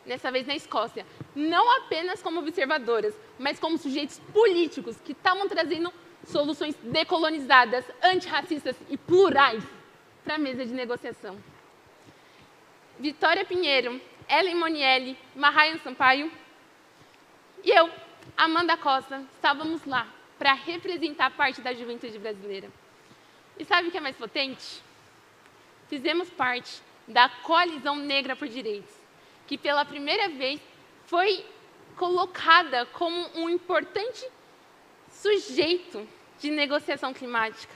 dessa 0.06 0.32
vez 0.32 0.48
na 0.48 0.56
Escócia, 0.56 1.06
não 1.36 1.78
apenas 1.78 2.22
como 2.22 2.40
observadoras, 2.40 3.14
mas 3.38 3.60
como 3.60 3.78
sujeitos 3.78 4.20
políticos 4.34 4.98
que 5.04 5.12
estavam 5.12 5.48
trazendo 5.48 5.94
soluções 6.26 6.76
decolonizadas, 6.84 7.86
antirracistas 8.04 8.76
e 8.90 8.98
plurais 8.98 9.64
para 10.24 10.36
a 10.36 10.38
mesa 10.38 10.66
de 10.66 10.74
negociação. 10.74 11.38
Vitória 13.00 13.46
Pinheiro, 13.46 14.00
Ellen 14.28 14.56
Monielli, 14.56 15.18
Marrayan 15.36 15.78
Sampaio 15.80 16.32
e 17.64 17.70
eu, 17.72 17.90
Amanda 18.38 18.78
Costa, 18.78 19.24
estávamos 19.34 19.86
lá 19.86 20.08
para 20.38 20.54
representar 20.54 21.32
parte 21.32 21.62
da 21.62 21.74
juventude 21.74 22.18
brasileira. 22.20 22.70
E 23.58 23.66
sabe 23.66 23.88
o 23.88 23.92
que 23.92 23.98
é 23.98 24.02
mais 24.02 24.16
potente? 24.16 24.82
Fizemos 25.88 26.30
parte 26.30 26.82
da 27.08 27.28
Coalizão 27.28 27.96
Negra 27.96 28.36
por 28.36 28.48
Direitos, 28.48 28.96
que 29.48 29.58
pela 29.58 29.84
primeira 29.84 30.30
vez 30.30 30.62
foi 31.06 31.46
colocada 31.98 32.86
como 32.86 33.30
um 33.36 33.50
importante 33.50 34.26
sujeito 35.22 36.08
de 36.40 36.50
negociação 36.50 37.14
climática, 37.14 37.74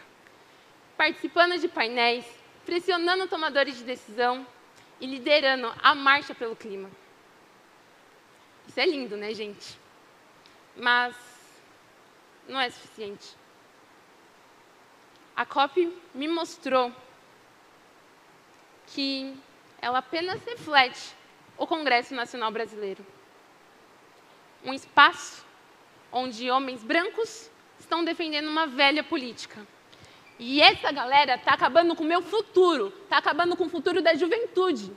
participando 0.96 1.58
de 1.60 1.68
painéis, 1.68 2.26
pressionando 2.66 3.28
tomadores 3.28 3.78
de 3.78 3.84
decisão 3.84 4.48
e 5.00 5.06
liderando 5.06 5.74
a 5.82 5.94
marcha 5.94 6.34
pelo 6.34 6.56
clima. 6.56 6.90
Isso 8.66 8.80
é 8.80 8.86
lindo, 8.86 9.18
né, 9.18 9.34
gente? 9.34 9.78
Mas 10.76 11.16
não 12.48 12.60
é 12.60 12.70
suficiente. 12.70 13.36
A 15.36 15.46
COP 15.46 15.94
me 16.14 16.28
mostrou 16.30 16.94
que 18.88 19.36
ela 19.82 19.98
apenas 19.98 20.42
reflete 20.46 21.14
o 21.58 21.68
Congresso 21.68 22.16
Nacional 22.16 22.52
Brasileiro. 22.52 23.06
Um 24.64 24.74
espaço 24.74 25.46
onde 26.14 26.50
homens 26.50 26.84
brancos 26.84 27.50
estão 27.80 28.06
defendendo 28.06 28.48
uma 28.48 28.68
velha 28.68 29.04
política. 29.04 29.60
E 30.40 30.62
essa 30.62 30.92
galera 30.92 31.36
está 31.36 31.54
acabando 31.54 31.96
com 31.96 32.04
o 32.04 32.08
meu 32.08 32.22
futuro, 32.22 32.94
está 33.04 33.18
acabando 33.18 33.56
com 33.58 33.66
o 33.66 33.70
futuro 33.70 34.02
da 34.02 34.14
juventude. 34.14 34.92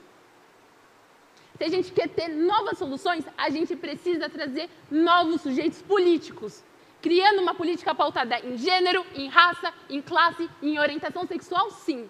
Se 1.56 1.64
a 1.64 1.68
gente 1.68 1.90
quer 1.90 2.08
ter 2.08 2.28
novas 2.28 2.76
soluções, 2.78 3.24
a 3.36 3.48
gente 3.48 3.74
precisa 3.74 4.28
trazer 4.28 4.68
novos 4.90 5.40
sujeitos 5.40 5.80
políticos, 5.80 6.62
criando 7.00 7.40
uma 7.40 7.54
política 7.54 7.94
pautada 7.94 8.38
em 8.40 8.58
gênero, 8.58 9.04
em 9.14 9.28
raça, 9.28 9.72
em 9.88 10.02
classe, 10.02 10.50
em 10.62 10.78
orientação 10.78 11.26
sexual, 11.26 11.70
sim. 11.70 12.08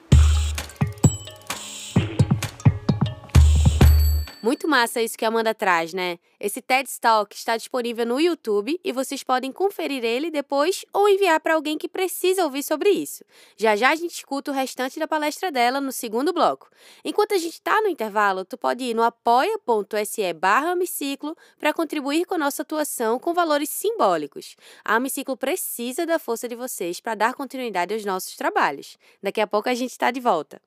Muito 4.43 4.69
massa 4.69 5.00
isso 5.00 5.16
que 5.16 5.25
a 5.25 5.28
Amanda 5.28 5.55
traz, 5.55 5.95
né? 5.95 6.19
Esse 6.38 6.61
TED 6.61 6.88
Talk 7.00 7.35
está 7.35 7.57
disponível 7.57 8.05
no 8.05 8.21
YouTube 8.21 8.78
e 8.85 8.93
vocês 8.93 9.25
podem 9.25 9.50
conferir 9.50 10.05
ele 10.05 10.31
depois 10.31 10.85
ou 10.93 11.09
enviar 11.09 11.40
para 11.40 11.55
alguém 11.55 11.78
que 11.78 11.88
precisa 11.88 12.45
ouvir 12.45 12.62
sobre 12.62 12.90
isso. 12.90 13.25
Já 13.57 13.75
já 13.75 13.90
a 13.90 13.97
gente 13.97 14.12
escuta 14.12 14.50
o 14.50 14.55
restante 14.55 14.99
da 14.99 15.09
palestra 15.09 15.50
dela 15.50 15.81
no 15.81 15.90
segundo 15.90 16.35
bloco. 16.35 16.69
Enquanto 17.02 17.33
a 17.33 17.38
gente 17.38 17.55
está 17.55 17.81
no 17.81 17.88
intervalo, 17.88 18.45
tu 18.45 18.59
pode 18.59 18.85
ir 18.85 18.95
no 18.95 19.02
apoia.se 19.02 20.33
barra 20.35 20.73
Amiciclo 20.73 21.35
para 21.59 21.73
contribuir 21.73 22.26
com 22.26 22.35
a 22.35 22.38
nossa 22.38 22.61
atuação 22.61 23.19
com 23.19 23.33
valores 23.33 23.71
simbólicos. 23.71 24.55
A 24.85 24.97
Amiciclo 24.97 25.37
precisa 25.37 26.05
da 26.05 26.19
força 26.19 26.47
de 26.47 26.55
vocês 26.55 27.00
para 27.00 27.14
dar 27.14 27.35
continuidade 27.35 27.95
aos 27.95 28.05
nossos 28.05 28.37
trabalhos. 28.37 28.99
Daqui 29.23 29.40
a 29.40 29.47
pouco 29.47 29.71
a 29.71 29.75
gente 29.75 29.93
está 29.93 30.11
de 30.11 30.21
volta. 30.21 30.61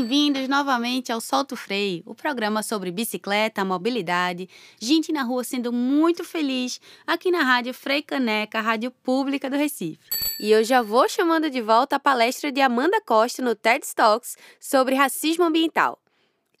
Bem-vindos 0.00 0.48
novamente 0.48 1.12
ao 1.12 1.20
Solto 1.20 1.54
Freio, 1.54 2.02
o 2.06 2.14
programa 2.14 2.62
sobre 2.62 2.90
bicicleta, 2.90 3.66
mobilidade, 3.66 4.48
gente 4.80 5.12
na 5.12 5.22
rua 5.22 5.44
sendo 5.44 5.70
muito 5.70 6.24
feliz 6.24 6.80
aqui 7.06 7.30
na 7.30 7.42
Rádio 7.42 7.74
Frei 7.74 8.00
Caneca, 8.00 8.62
Rádio 8.62 8.90
Pública 8.90 9.50
do 9.50 9.58
Recife. 9.58 10.00
E 10.40 10.50
eu 10.50 10.64
já 10.64 10.80
vou 10.80 11.06
chamando 11.06 11.50
de 11.50 11.60
volta 11.60 11.96
a 11.96 12.00
palestra 12.00 12.50
de 12.50 12.62
Amanda 12.62 12.98
Costa 13.02 13.42
no 13.42 13.54
TED 13.54 13.84
Talks 13.94 14.38
sobre 14.58 14.94
racismo 14.94 15.44
ambiental. 15.44 16.00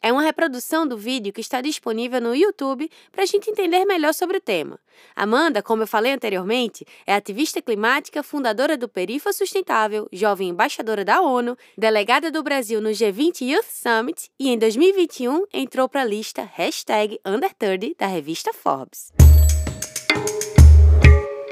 É 0.02 0.10
uma 0.10 0.22
reprodução 0.22 0.86
do 0.86 0.96
vídeo 0.96 1.30
que 1.30 1.42
está 1.42 1.60
disponível 1.60 2.22
no 2.22 2.34
YouTube 2.34 2.90
para 3.12 3.22
a 3.22 3.26
gente 3.26 3.50
entender 3.50 3.84
melhor 3.84 4.14
sobre 4.14 4.38
o 4.38 4.40
tema. 4.40 4.80
Amanda, 5.14 5.62
como 5.62 5.82
eu 5.82 5.86
falei 5.86 6.12
anteriormente, 6.12 6.86
é 7.06 7.14
ativista 7.14 7.60
climática, 7.60 8.22
fundadora 8.22 8.78
do 8.78 8.88
Perifa 8.88 9.30
Sustentável, 9.30 10.08
jovem 10.10 10.48
embaixadora 10.48 11.04
da 11.04 11.20
ONU, 11.20 11.54
delegada 11.76 12.30
do 12.30 12.42
Brasil 12.42 12.80
no 12.80 12.88
G20 12.88 13.42
Youth 13.42 13.66
Summit 13.66 14.30
e 14.38 14.48
em 14.48 14.58
2021 14.58 15.44
entrou 15.52 15.86
para 15.86 16.00
a 16.00 16.04
lista 16.04 16.48
hashtag 16.54 17.20
Under30 17.22 17.94
da 17.98 18.06
revista 18.06 18.54
Forbes. 18.54 19.12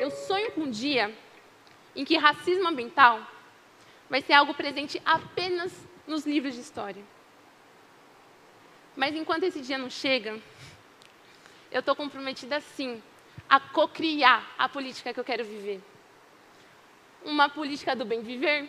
Eu 0.01 0.11
sonho 0.11 0.53
com 0.53 0.63
um 0.63 0.71
dia 0.71 1.15
em 1.95 2.03
que 2.03 2.17
racismo 2.17 2.67
ambiental 2.67 3.21
vai 4.09 4.23
ser 4.23 4.33
algo 4.33 4.55
presente 4.55 5.03
apenas 5.05 5.71
nos 6.07 6.25
livros 6.25 6.55
de 6.55 6.63
história. 6.63 7.18
Mas 8.99 9.15
enquanto 9.15 9.45
esse 9.45 9.61
dia 9.61 9.79
não 9.79 9.89
chega, 9.89 10.41
eu 11.71 11.79
estou 11.79 11.95
comprometida 11.95 12.61
sim 12.61 13.01
a 13.49 13.61
cocriar 13.61 14.45
a 14.59 14.69
política 14.69 15.15
que 15.15 15.21
eu 15.21 15.25
quero 15.25 15.45
viver. 15.45 15.81
Uma 17.25 17.49
política 17.49 17.95
do 17.95 18.05
bem 18.05 18.23
viver, 18.23 18.69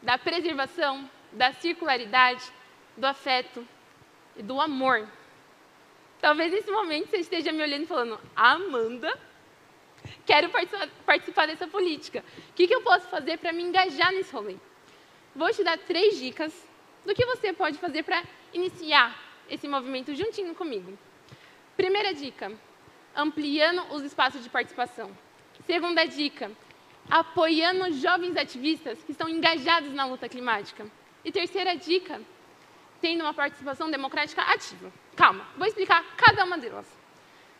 da 0.00 0.16
preservação, 0.16 1.08
da 1.32 1.52
circularidade, 1.52 2.50
do 2.96 3.06
afeto 3.06 3.68
e 4.38 4.42
do 4.42 4.58
amor. 4.58 5.06
Talvez 6.18 6.50
nesse 6.50 6.70
momento 6.70 7.10
você 7.10 7.18
esteja 7.18 7.52
me 7.52 7.62
olhando 7.62 7.82
e 7.82 7.86
falando, 7.86 8.18
Amanda, 8.34 9.20
quero 10.24 10.48
participar 11.04 11.46
dessa 11.46 11.66
política. 11.66 12.24
O 12.48 12.52
que, 12.54 12.66
que 12.66 12.74
eu 12.74 12.80
posso 12.80 13.06
fazer 13.08 13.36
para 13.36 13.52
me 13.52 13.64
engajar 13.64 14.12
nesse 14.12 14.32
rolê? 14.32 14.56
Vou 15.36 15.52
te 15.52 15.62
dar 15.62 15.76
três 15.76 16.18
dicas 16.18 16.54
do 17.04 17.14
que 17.14 17.26
você 17.26 17.52
pode 17.52 17.76
fazer 17.76 18.02
para 18.02 18.24
iniciar 18.54 19.27
esse 19.48 19.66
movimento 19.68 20.14
juntinho 20.14 20.54
comigo. 20.54 20.98
Primeira 21.76 22.12
dica: 22.12 22.52
ampliando 23.14 23.82
os 23.94 24.02
espaços 24.02 24.42
de 24.42 24.50
participação. 24.50 25.10
Segunda 25.66 26.04
dica, 26.04 26.50
apoiando 27.10 27.92
jovens 27.92 28.36
ativistas 28.36 29.02
que 29.02 29.12
estão 29.12 29.28
engajados 29.28 29.92
na 29.92 30.06
luta 30.06 30.28
climática. 30.28 30.86
E 31.24 31.32
terceira 31.32 31.76
dica, 31.76 32.20
tendo 33.00 33.22
uma 33.22 33.34
participação 33.34 33.90
democrática 33.90 34.42
ativa. 34.42 34.92
Calma, 35.16 35.46
vou 35.56 35.66
explicar 35.66 36.04
cada 36.16 36.44
uma 36.44 36.58
delas. 36.58 36.86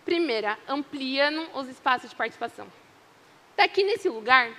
Primeira, 0.05 0.59
ampliando 0.67 1.49
os 1.55 1.69
espaços 1.69 2.11
de 2.11 2.17
participação. 2.17 2.67
Daqui 3.57 3.83
nesse 3.83 4.09
lugar, 4.09 4.51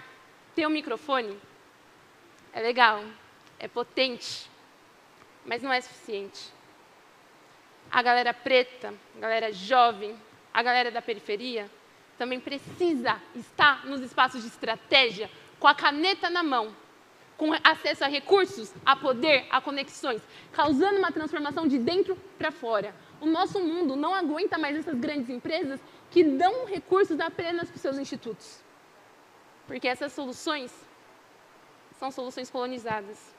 ter 0.53 0.67
um 0.67 0.69
microfone 0.69 1.39
é 2.51 2.61
legal, 2.61 3.03
é 3.57 3.67
potente, 3.67 4.49
mas 5.45 5.61
não 5.61 5.71
é 5.71 5.79
suficiente. 5.79 6.51
A 7.91 8.01
galera 8.01 8.33
preta, 8.33 8.93
a 9.17 9.19
galera 9.19 9.51
jovem, 9.51 10.15
a 10.53 10.61
galera 10.61 10.91
da 10.91 11.01
periferia 11.01 11.69
também 12.17 12.39
precisa 12.39 13.19
estar 13.33 13.85
nos 13.85 14.01
espaços 14.01 14.41
de 14.41 14.47
estratégia, 14.47 15.29
com 15.57 15.67
a 15.67 15.73
caneta 15.73 16.29
na 16.29 16.43
mão, 16.43 16.75
com 17.37 17.53
acesso 17.63 18.03
a 18.03 18.07
recursos, 18.07 18.73
a 18.85 18.95
poder, 18.95 19.47
a 19.49 19.61
conexões, 19.61 20.21
causando 20.51 20.99
uma 20.99 21.11
transformação 21.11 21.65
de 21.65 21.77
dentro 21.77 22.17
para 22.37 22.51
fora. 22.51 22.93
O 23.21 23.25
nosso 23.25 23.59
mundo 23.59 23.95
não 23.95 24.13
aguenta 24.13 24.57
mais 24.57 24.75
essas 24.75 24.99
grandes 24.99 25.29
empresas 25.29 25.79
que 26.11 26.23
dão 26.23 26.65
recursos 26.65 27.19
apenas 27.19 27.69
para 27.69 27.75
os 27.75 27.81
seus 27.81 27.97
institutos. 27.97 28.61
Porque 29.65 29.87
essas 29.87 30.11
soluções 30.11 30.73
são 31.97 32.11
soluções 32.11 32.49
colonizadas. 32.49 33.33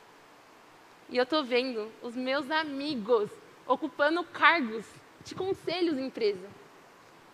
E 1.08 1.16
eu 1.16 1.24
estou 1.24 1.44
vendo 1.44 1.90
os 2.02 2.14
meus 2.14 2.50
amigos 2.50 3.30
ocupando 3.70 4.24
cargos 4.24 4.84
de 5.24 5.32
conselhos 5.32 5.96
em 5.96 6.06
empresa. 6.06 6.48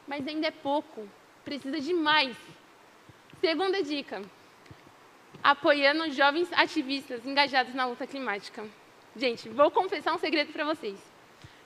Mas 0.07 0.27
ainda 0.29 0.49
é 0.49 0.51
pouco, 0.51 1.09
precisa 1.45 1.81
de 1.81 1.95
mais. 1.95 2.37
Segunda 3.41 3.83
dica, 3.83 4.23
apoiando 5.43 6.11
jovens 6.13 6.53
ativistas 6.53 7.25
engajados 7.25 7.75
na 7.75 7.87
luta 7.87 8.07
climática. 8.07 8.69
Gente, 9.17 9.49
vou 9.49 9.71
confessar 9.71 10.15
um 10.15 10.19
segredo 10.19 10.53
para 10.53 10.65
vocês. 10.65 10.99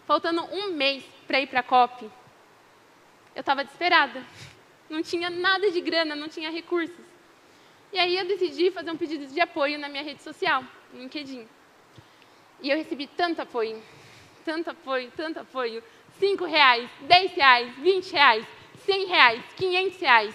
Faltando 0.07 0.43
um 0.45 0.71
mês 0.73 1.05
para 1.27 1.41
ir 1.41 1.49
para 1.49 1.61
a 1.61 1.65
COP, 1.65 2.05
eu 3.35 3.41
estava 3.41 3.65
desesperada. 3.65 4.25
Não 4.89 5.03
tinha 5.03 5.31
nada 5.31 5.71
de 5.71 5.81
grana, 5.81 6.15
não 6.15 6.29
tinha 6.29 6.51
recursos. 6.51 7.05
E 7.93 7.99
aí 7.99 8.17
eu 8.17 8.25
decidi 8.25 8.71
fazer 8.71 8.93
um 8.93 8.97
pedido 8.97 9.27
de 9.27 9.41
apoio 9.41 9.79
na 9.81 9.89
minha 9.89 10.03
rede 10.03 10.23
social, 10.23 10.65
no 10.93 11.01
LinkedIn. 11.01 11.47
E 12.63 12.71
eu 12.71 12.77
recebi 12.77 13.09
tanto 13.09 13.43
apoio, 13.43 13.83
tanto 14.51 14.71
apoio, 14.71 15.13
tanto 15.17 15.39
apoio. 15.39 15.81
Cinco 16.19 16.45
reais, 16.45 16.91
dez 17.03 17.33
reais, 17.33 17.73
vinte 17.77 18.11
reais, 18.13 18.45
cem 18.85 19.07
reais, 19.07 19.41
quinhentos 19.57 20.01
reais, 20.01 20.35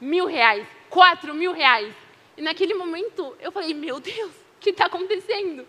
mil 0.00 0.26
reais, 0.26 0.66
quatro 0.88 1.34
mil 1.34 1.52
reais. 1.52 1.94
E 2.34 2.40
naquele 2.40 2.72
momento 2.72 3.36
eu 3.38 3.52
falei, 3.52 3.74
meu 3.74 4.00
Deus, 4.00 4.32
o 4.32 4.58
que 4.58 4.70
está 4.70 4.86
acontecendo? 4.86 5.66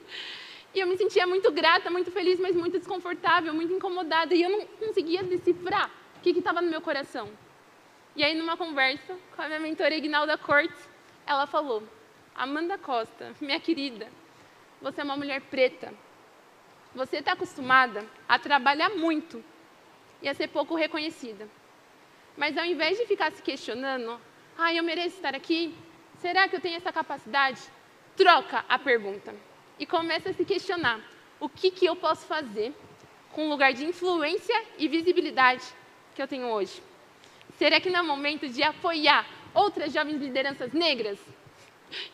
E 0.73 0.79
eu 0.79 0.87
me 0.87 0.95
sentia 0.97 1.27
muito 1.27 1.51
grata, 1.51 1.91
muito 1.91 2.09
feliz, 2.09 2.39
mas 2.39 2.55
muito 2.55 2.79
desconfortável, 2.79 3.53
muito 3.53 3.73
incomodada. 3.73 4.33
E 4.33 4.41
eu 4.41 4.49
não 4.49 4.65
conseguia 4.79 5.21
decifrar 5.21 5.91
o 6.17 6.21
que 6.21 6.29
estava 6.29 6.61
no 6.61 6.69
meu 6.71 6.79
coração. 6.79 7.29
E 8.15 8.23
aí, 8.23 8.33
numa 8.33 8.55
conversa 8.55 9.17
com 9.35 9.41
a 9.41 9.47
minha 9.47 9.59
mentora 9.59 9.93
Ignalda 9.93 10.37
Cortes, 10.37 10.89
ela 11.27 11.45
falou: 11.45 11.83
Amanda 12.33 12.77
Costa, 12.77 13.33
minha 13.41 13.59
querida, 13.59 14.07
você 14.81 15.01
é 15.01 15.03
uma 15.03 15.17
mulher 15.17 15.41
preta. 15.41 15.93
Você 16.95 17.17
está 17.17 17.33
acostumada 17.33 18.05
a 18.27 18.37
trabalhar 18.37 18.89
muito 18.89 19.43
e 20.21 20.29
a 20.29 20.33
ser 20.33 20.47
pouco 20.47 20.75
reconhecida. 20.75 21.47
Mas 22.37 22.57
ao 22.57 22.65
invés 22.65 22.97
de 22.97 23.05
ficar 23.05 23.31
se 23.31 23.41
questionando, 23.41 24.19
ah, 24.57 24.73
eu 24.73 24.83
mereço 24.83 25.15
estar 25.15 25.35
aqui, 25.35 25.75
Será 26.23 26.47
que 26.47 26.55
eu 26.55 26.61
tenho 26.61 26.77
essa 26.77 26.89
capacidade? 26.89 27.59
Troca 28.15 28.63
a 28.69 28.79
pergunta 28.79 29.35
e 29.77 29.85
começa 29.85 30.29
a 30.29 30.33
se 30.33 30.45
questionar: 30.45 31.01
o 31.37 31.49
que, 31.49 31.69
que 31.69 31.85
eu 31.85 31.97
posso 31.97 32.25
fazer 32.25 32.73
com 33.33 33.45
o 33.45 33.49
lugar 33.49 33.73
de 33.73 33.83
influência 33.83 34.55
e 34.77 34.87
visibilidade 34.87 35.65
que 36.15 36.21
eu 36.21 36.27
tenho 36.27 36.47
hoje? 36.47 36.81
Será 37.57 37.81
que 37.81 37.89
não 37.89 37.99
é 37.99 38.03
momento 38.03 38.47
de 38.47 38.63
apoiar 38.63 39.27
outras 39.53 39.91
jovens 39.91 40.21
lideranças 40.21 40.71
negras? 40.71 41.19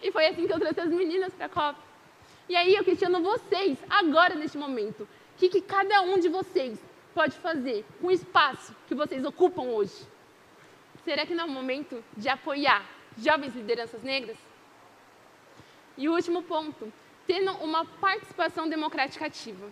E 0.02 0.12
foi 0.12 0.26
assim 0.26 0.48
que 0.48 0.54
eu 0.54 0.60
trouxe 0.60 0.82
as 0.82 0.90
meninas 0.90 1.32
para 1.36 1.46
a 1.46 1.50
COP. 1.50 1.80
E 2.50 2.56
aí 2.56 2.74
eu 2.74 2.84
questiono 2.84 3.22
vocês, 3.22 3.78
agora 3.88 4.34
neste 4.34 4.58
momento, 4.58 5.04
o 5.04 5.08
que, 5.38 5.50
que 5.50 5.62
cada 5.62 6.02
um 6.02 6.18
de 6.20 6.28
vocês 6.28 6.84
pode 7.14 7.36
fazer 7.38 7.86
com 8.02 8.08
o 8.08 8.12
espaço 8.12 8.76
que 8.88 8.96
vocês 8.96 9.24
ocupam 9.24 9.62
hoje? 9.62 9.94
Será 11.06 11.28
que 11.28 11.36
não 11.36 11.44
é 11.44 11.48
o 11.48 11.52
momento 11.52 12.04
de 12.18 12.28
apoiar 12.28 12.84
jovens 13.16 13.56
lideranças 13.56 14.02
negras? 14.02 14.36
E 15.96 16.10
o 16.10 16.16
último 16.16 16.42
ponto, 16.42 16.92
tendo 17.28 17.52
uma 17.58 17.86
participação 17.86 18.68
democrática 18.68 19.28
ativa. 19.28 19.70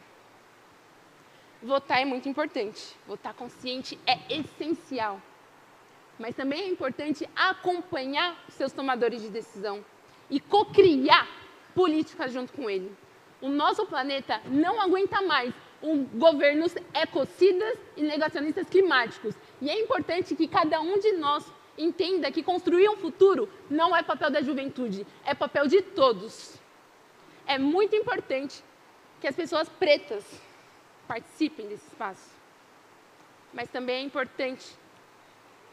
Votar 1.63 1.99
é 1.99 2.05
muito 2.05 2.29
importante, 2.29 2.95
votar 3.07 3.33
consciente 3.33 3.99
é 4.05 4.19
essencial. 4.31 5.19
Mas 6.19 6.35
também 6.35 6.61
é 6.61 6.69
importante 6.69 7.27
acompanhar 7.35 8.37
seus 8.49 8.71
tomadores 8.71 9.23
de 9.23 9.29
decisão 9.29 9.83
e 10.29 10.39
co-criar 10.39 11.27
políticas 11.77 12.33
junto 12.33 12.51
com 12.53 12.67
ele. 12.67 12.91
O 13.39 13.49
nosso 13.49 13.85
planeta 13.85 14.41
não 14.45 14.81
aguenta 14.81 15.21
mais 15.21 15.53
um 15.79 16.05
governos 16.05 16.73
ecocidas 16.91 17.77
e 17.95 18.01
negacionistas 18.01 18.67
climáticos. 18.67 19.35
E 19.61 19.69
é 19.69 19.79
importante 19.79 20.35
que 20.35 20.47
cada 20.47 20.81
um 20.81 20.97
de 20.97 21.11
nós 21.11 21.45
entenda 21.77 22.31
que 22.31 22.41
construir 22.41 22.89
um 22.89 22.97
futuro 22.97 23.47
não 23.69 23.95
é 23.95 24.01
papel 24.01 24.31
da 24.31 24.41
juventude, 24.41 25.05
é 25.23 25.35
papel 25.35 25.67
de 25.67 25.83
todos. 25.83 26.59
É 27.45 27.59
muito 27.59 27.95
importante 27.95 28.63
que 29.21 29.27
as 29.27 29.35
pessoas 29.35 29.69
pretas 29.69 30.25
participem 31.07 31.67
desse 31.67 31.87
espaço. 31.89 32.31
Mas 33.53 33.69
também 33.69 33.97
é 33.97 34.01
importante 34.01 34.65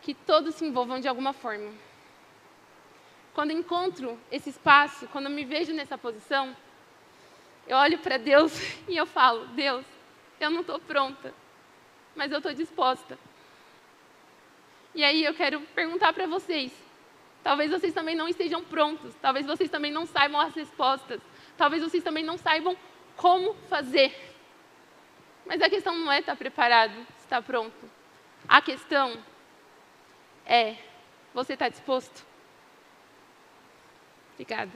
que 0.03 0.12
todos 0.12 0.55
se 0.55 0.67
envolvam 0.67 1.01
de 1.01 1.09
alguma 1.09 1.33
forma. 1.33 1.73
Quando 3.35 3.51
encontro 3.51 4.18
esse 4.31 4.51
espaço, 4.51 5.09
quando 5.09 5.29
me 5.29 5.44
vejo 5.44 5.75
nessa 5.75 5.99
posição, 5.99 6.57
eu 7.66 7.77
olho 7.77 7.99
para 7.99 8.16
Deus 8.16 8.53
e 8.88 8.97
eu 8.97 9.05
falo: 9.05 9.47
Deus, 9.49 9.85
eu 10.40 10.51
não 10.51 10.61
estou 10.61 10.79
pronta, 10.79 11.35
mas 12.14 12.31
eu 12.31 12.38
estou 12.38 12.55
disposta. 12.55 13.18
E 14.94 15.03
aí 15.03 15.25
eu 15.25 15.35
quero 15.35 15.61
perguntar 15.75 16.12
para 16.12 16.27
vocês. 16.27 16.73
Talvez 17.42 17.70
vocês 17.70 17.92
também 17.92 18.14
não 18.14 18.29
estejam 18.29 18.64
prontos, 18.64 19.14
talvez 19.20 19.44
vocês 19.44 19.68
também 19.68 19.92
não 19.92 20.07
saibam 20.07 20.40
as 20.40 20.55
respostas, 20.55 21.20
talvez 21.59 21.83
vocês 21.83 22.03
também 22.03 22.25
não 22.25 22.38
saibam 22.38 22.75
como 23.16 23.55
fazer. 23.68 24.16
Mas 25.44 25.61
a 25.61 25.68
questão 25.68 25.94
não 25.94 26.11
é 26.11 26.20
estar 26.20 26.37
preparado, 26.37 26.94
estar 27.18 27.42
pronto. 27.42 27.90
A 28.49 28.62
questão 28.62 29.18
é: 30.47 30.77
você 31.35 31.55
está 31.55 31.68
disposto? 31.68 32.34
Obrigada. 34.35 34.73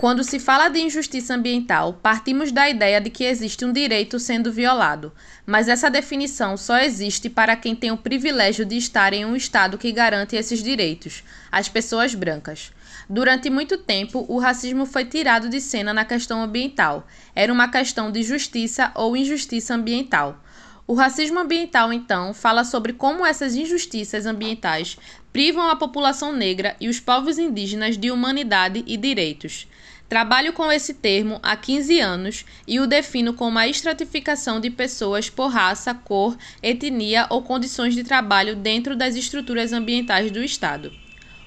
Quando 0.00 0.24
se 0.24 0.38
fala 0.38 0.70
de 0.70 0.80
injustiça 0.80 1.34
ambiental, 1.34 1.92
partimos 1.92 2.50
da 2.50 2.70
ideia 2.70 3.02
de 3.02 3.10
que 3.10 3.22
existe 3.22 3.66
um 3.66 3.70
direito 3.70 4.18
sendo 4.18 4.50
violado, 4.50 5.12
mas 5.44 5.68
essa 5.68 5.90
definição 5.90 6.56
só 6.56 6.78
existe 6.78 7.28
para 7.28 7.54
quem 7.54 7.76
tem 7.76 7.90
o 7.90 7.98
privilégio 7.98 8.64
de 8.64 8.78
estar 8.78 9.12
em 9.12 9.26
um 9.26 9.36
estado 9.36 9.76
que 9.76 9.92
garante 9.92 10.34
esses 10.34 10.62
direitos, 10.62 11.22
as 11.52 11.68
pessoas 11.68 12.14
brancas. 12.14 12.72
Durante 13.10 13.50
muito 13.50 13.76
tempo, 13.76 14.24
o 14.26 14.38
racismo 14.38 14.86
foi 14.86 15.04
tirado 15.04 15.50
de 15.50 15.60
cena 15.60 15.92
na 15.92 16.06
questão 16.06 16.42
ambiental. 16.42 17.06
Era 17.34 17.52
uma 17.52 17.68
questão 17.68 18.10
de 18.10 18.22
justiça 18.22 18.90
ou 18.94 19.14
injustiça 19.14 19.74
ambiental. 19.74 20.42
O 20.86 20.94
racismo 20.94 21.38
ambiental, 21.38 21.92
então, 21.92 22.32
fala 22.32 22.64
sobre 22.64 22.94
como 22.94 23.24
essas 23.26 23.54
injustiças 23.54 24.24
ambientais 24.24 24.96
privam 25.30 25.68
a 25.68 25.76
população 25.76 26.32
negra 26.32 26.74
e 26.80 26.88
os 26.88 26.98
povos 26.98 27.38
indígenas 27.38 27.98
de 27.98 28.10
humanidade 28.10 28.82
e 28.86 28.96
direitos. 28.96 29.68
Trabalho 30.10 30.52
com 30.52 30.72
esse 30.72 30.92
termo 30.92 31.38
há 31.40 31.54
15 31.54 32.00
anos 32.00 32.44
e 32.66 32.80
o 32.80 32.86
defino 32.88 33.32
como 33.32 33.60
a 33.60 33.68
estratificação 33.68 34.58
de 34.58 34.68
pessoas 34.68 35.30
por 35.30 35.46
raça, 35.46 35.94
cor, 35.94 36.36
etnia 36.60 37.28
ou 37.30 37.42
condições 37.42 37.94
de 37.94 38.02
trabalho 38.02 38.56
dentro 38.56 38.96
das 38.96 39.14
estruturas 39.14 39.72
ambientais 39.72 40.32
do 40.32 40.42
Estado. 40.42 40.92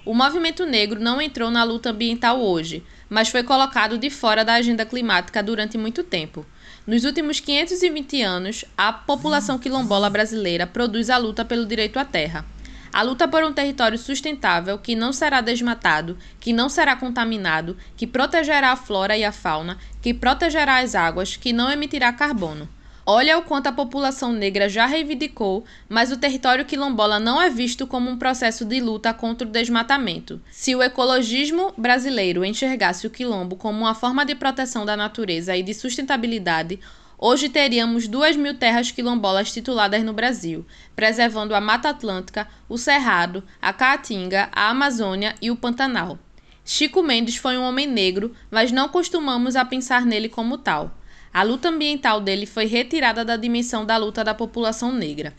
O 0.06 0.14
movimento 0.14 0.66
negro 0.66 0.98
não 0.98 1.22
entrou 1.22 1.52
na 1.52 1.62
luta 1.66 1.90
ambiental 1.90 2.40
hoje, 2.40 2.82
mas 3.10 3.28
foi 3.28 3.44
colocado 3.44 3.98
de 3.98 4.10
fora 4.10 4.46
da 4.46 4.54
agenda 4.54 4.86
climática 4.86 5.44
durante 5.44 5.78
muito 5.78 6.02
tempo. 6.02 6.46
Nos 6.88 7.04
últimos 7.04 7.42
520 7.42 8.22
anos, 8.22 8.64
a 8.78 8.94
população 8.94 9.60
quilombola 9.60 10.10
brasileira 10.10 10.66
produz 10.66 11.10
a 11.10 11.18
luta 11.18 11.44
pelo 11.44 11.66
direito 11.66 12.00
à 12.00 12.06
terra. 12.06 12.46
A 12.94 13.02
luta 13.02 13.28
por 13.28 13.44
um 13.44 13.52
território 13.52 13.98
sustentável 13.98 14.78
que 14.78 14.96
não 14.96 15.12
será 15.12 15.42
desmatado, 15.42 16.16
que 16.40 16.54
não 16.54 16.70
será 16.70 16.96
contaminado, 16.96 17.76
que 17.98 18.06
protegerá 18.06 18.72
a 18.72 18.76
flora 18.76 19.18
e 19.18 19.26
a 19.26 19.32
fauna, 19.32 19.80
que 20.00 20.14
protegerá 20.14 20.78
as 20.78 20.94
águas, 20.94 21.36
que 21.36 21.52
não 21.52 21.72
emitirá 21.72 22.14
carbono. 22.14 22.70
Olha 23.04 23.40
o 23.40 23.42
quanto 23.42 23.66
a 23.66 23.72
população 23.72 24.32
negra 24.32 24.70
já 24.70 24.86
reivindicou, 24.86 25.66
mas 25.90 26.12
o 26.12 26.18
território 26.18 26.66
quilombola 26.66 27.20
não 27.20 27.42
é 27.42 27.50
visto 27.50 27.88
como 27.88 28.12
um 28.12 28.18
processo 28.18 28.64
de 28.64 28.80
luta 28.80 29.12
contra 29.12 29.48
o 29.48 29.52
desmatamento. 29.52 30.40
Se 30.52 30.76
o 30.76 30.84
ecologismo 30.84 31.74
brasileiro 31.76 32.46
enxergasse 32.46 33.08
o 33.08 33.10
quilombo 33.10 33.56
como 33.56 33.80
uma 33.80 33.96
forma 33.96 34.24
de 34.24 34.36
proteção 34.36 34.86
da 34.86 34.96
natureza 34.96 35.58
e 35.58 35.64
de 35.64 35.74
sustentabilidade, 35.74 36.80
hoje 37.18 37.50
teríamos 37.50 38.08
duas 38.08 38.36
mil 38.36 38.56
terras 38.56 38.92
quilombolas 38.92 39.52
tituladas 39.52 40.04
no 40.04 40.14
Brasil, 40.14 40.66
preservando 40.96 41.56
a 41.56 41.62
Mata 41.62 41.90
Atlântica, 41.90 42.48
o 42.68 42.78
Cerrado, 42.78 43.44
a 43.62 43.72
Caatinga, 43.72 44.50
a 44.52 44.70
Amazônia 44.70 45.36
e 45.42 45.50
o 45.50 45.56
Pantanal. 45.56 46.20
Chico 46.66 47.04
Mendes 47.04 47.36
foi 47.36 47.58
um 47.58 47.64
homem 47.64 47.86
negro, 47.86 48.34
mas 48.50 48.72
não 48.72 48.88
costumamos 48.88 49.56
a 49.56 49.66
pensar 49.66 50.06
nele 50.06 50.30
como 50.30 50.58
tal. 50.58 50.98
A 51.34 51.44
luta 51.44 51.70
ambiental 51.70 52.22
dele 52.22 52.46
foi 52.46 52.66
retirada 52.66 53.26
da 53.26 53.36
dimensão 53.36 53.86
da 53.86 53.98
luta 53.98 54.24
da 54.24 54.34
população 54.34 54.92
negra. 54.92 55.34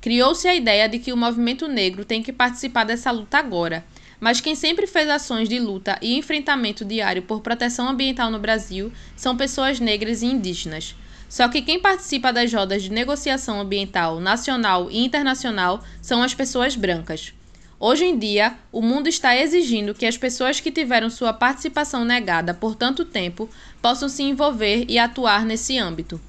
Criou-se 0.00 0.48
a 0.48 0.54
ideia 0.54 0.88
de 0.88 0.98
que 0.98 1.12
o 1.12 1.16
movimento 1.16 1.68
negro 1.68 2.04
tem 2.04 2.22
que 2.22 2.32
participar 2.32 2.84
dessa 2.84 3.10
luta 3.10 3.38
agora, 3.38 3.84
mas 4.18 4.40
quem 4.40 4.54
sempre 4.54 4.86
fez 4.86 5.08
ações 5.08 5.48
de 5.48 5.58
luta 5.58 5.98
e 6.00 6.16
enfrentamento 6.16 6.84
diário 6.84 7.22
por 7.22 7.40
proteção 7.40 7.88
ambiental 7.88 8.30
no 8.30 8.38
Brasil 8.38 8.92
são 9.14 9.36
pessoas 9.36 9.78
negras 9.78 10.22
e 10.22 10.26
indígenas. 10.26 10.96
Só 11.34 11.48
que 11.48 11.62
quem 11.62 11.80
participa 11.80 12.32
das 12.32 12.54
rodas 12.54 12.84
de 12.84 12.92
negociação 12.92 13.60
ambiental 13.60 14.20
nacional 14.20 14.88
e 14.88 15.04
internacional 15.04 15.82
são 16.00 16.22
as 16.22 16.32
pessoas 16.32 16.76
brancas. 16.76 17.34
Hoje 17.76 18.04
em 18.04 18.16
dia, 18.16 18.56
o 18.70 18.80
mundo 18.80 19.08
está 19.08 19.36
exigindo 19.36 19.96
que 19.96 20.06
as 20.06 20.16
pessoas 20.16 20.60
que 20.60 20.70
tiveram 20.70 21.10
sua 21.10 21.32
participação 21.32 22.04
negada 22.04 22.54
por 22.54 22.76
tanto 22.76 23.04
tempo 23.04 23.50
possam 23.82 24.08
se 24.08 24.22
envolver 24.22 24.84
e 24.88 24.96
atuar 24.96 25.44
nesse 25.44 25.76
âmbito. 25.76 26.20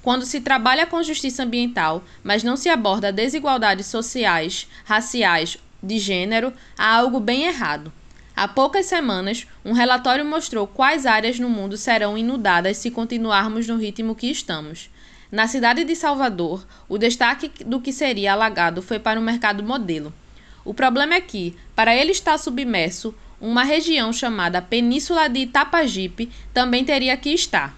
Quando 0.00 0.24
se 0.24 0.40
trabalha 0.40 0.86
com 0.86 1.02
justiça 1.02 1.42
ambiental, 1.42 2.02
mas 2.22 2.42
não 2.42 2.56
se 2.56 2.70
aborda 2.70 3.12
desigualdades 3.12 3.84
sociais, 3.88 4.66
raciais, 4.86 5.58
de 5.82 5.98
gênero, 5.98 6.54
há 6.78 6.96
algo 6.96 7.20
bem 7.20 7.44
errado. 7.44 7.92
Há 8.36 8.48
poucas 8.48 8.86
semanas, 8.86 9.46
um 9.64 9.72
relatório 9.72 10.24
mostrou 10.24 10.66
quais 10.66 11.06
áreas 11.06 11.38
no 11.38 11.48
mundo 11.48 11.76
serão 11.76 12.18
inundadas 12.18 12.78
se 12.78 12.90
continuarmos 12.90 13.68
no 13.68 13.76
ritmo 13.76 14.14
que 14.16 14.28
estamos. 14.28 14.90
Na 15.30 15.46
cidade 15.46 15.84
de 15.84 15.94
Salvador, 15.94 16.66
o 16.88 16.98
destaque 16.98 17.64
do 17.64 17.80
que 17.80 17.92
seria 17.92 18.32
alagado 18.32 18.82
foi 18.82 18.98
para 18.98 19.20
o 19.20 19.22
mercado 19.22 19.62
modelo. 19.62 20.12
O 20.64 20.74
problema 20.74 21.14
é 21.14 21.20
que, 21.20 21.56
para 21.76 21.94
ele 21.94 22.10
estar 22.10 22.36
submerso, 22.36 23.14
uma 23.40 23.62
região 23.62 24.12
chamada 24.12 24.60
Península 24.60 25.28
de 25.28 25.40
Itapajipe 25.40 26.28
também 26.52 26.84
teria 26.84 27.16
que 27.16 27.30
estar. 27.30 27.76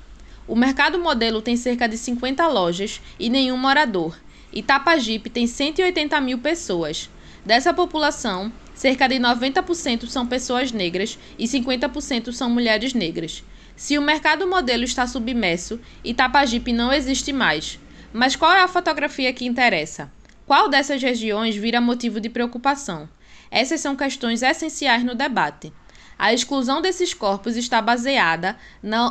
O 0.48 0.56
mercado 0.56 0.98
modelo 0.98 1.42
tem 1.42 1.56
cerca 1.56 1.86
de 1.86 1.98
50 1.98 2.46
lojas 2.46 3.02
e 3.18 3.28
nenhum 3.28 3.58
morador. 3.58 4.16
Itapajipe 4.52 5.28
tem 5.28 5.46
180 5.46 6.18
mil 6.20 6.38
pessoas. 6.38 7.10
Dessa 7.44 7.74
população, 7.74 8.50
cerca 8.76 9.08
de 9.08 9.16
90% 9.16 10.06
são 10.06 10.26
pessoas 10.26 10.70
negras 10.70 11.18
e 11.36 11.46
50% 11.46 12.30
são 12.30 12.48
mulheres 12.48 12.94
negras. 12.94 13.42
Se 13.74 13.98
o 13.98 14.02
mercado 14.02 14.46
modelo 14.46 14.84
está 14.84 15.06
submerso, 15.06 15.80
Itapajipe 16.04 16.72
não 16.72 16.92
existe 16.92 17.32
mais. 17.32 17.80
Mas 18.12 18.36
qual 18.36 18.52
é 18.52 18.62
a 18.62 18.68
fotografia 18.68 19.32
que 19.32 19.44
interessa? 19.44 20.12
Qual 20.46 20.68
dessas 20.68 21.02
regiões 21.02 21.56
vira 21.56 21.80
motivo 21.80 22.20
de 22.20 22.28
preocupação? 22.28 23.08
Essas 23.50 23.80
são 23.80 23.96
questões 23.96 24.42
essenciais 24.42 25.02
no 25.02 25.14
debate. 25.14 25.72
A 26.18 26.32
exclusão 26.32 26.80
desses 26.80 27.12
corpos 27.12 27.56
está 27.56 27.82
baseada 27.82 28.56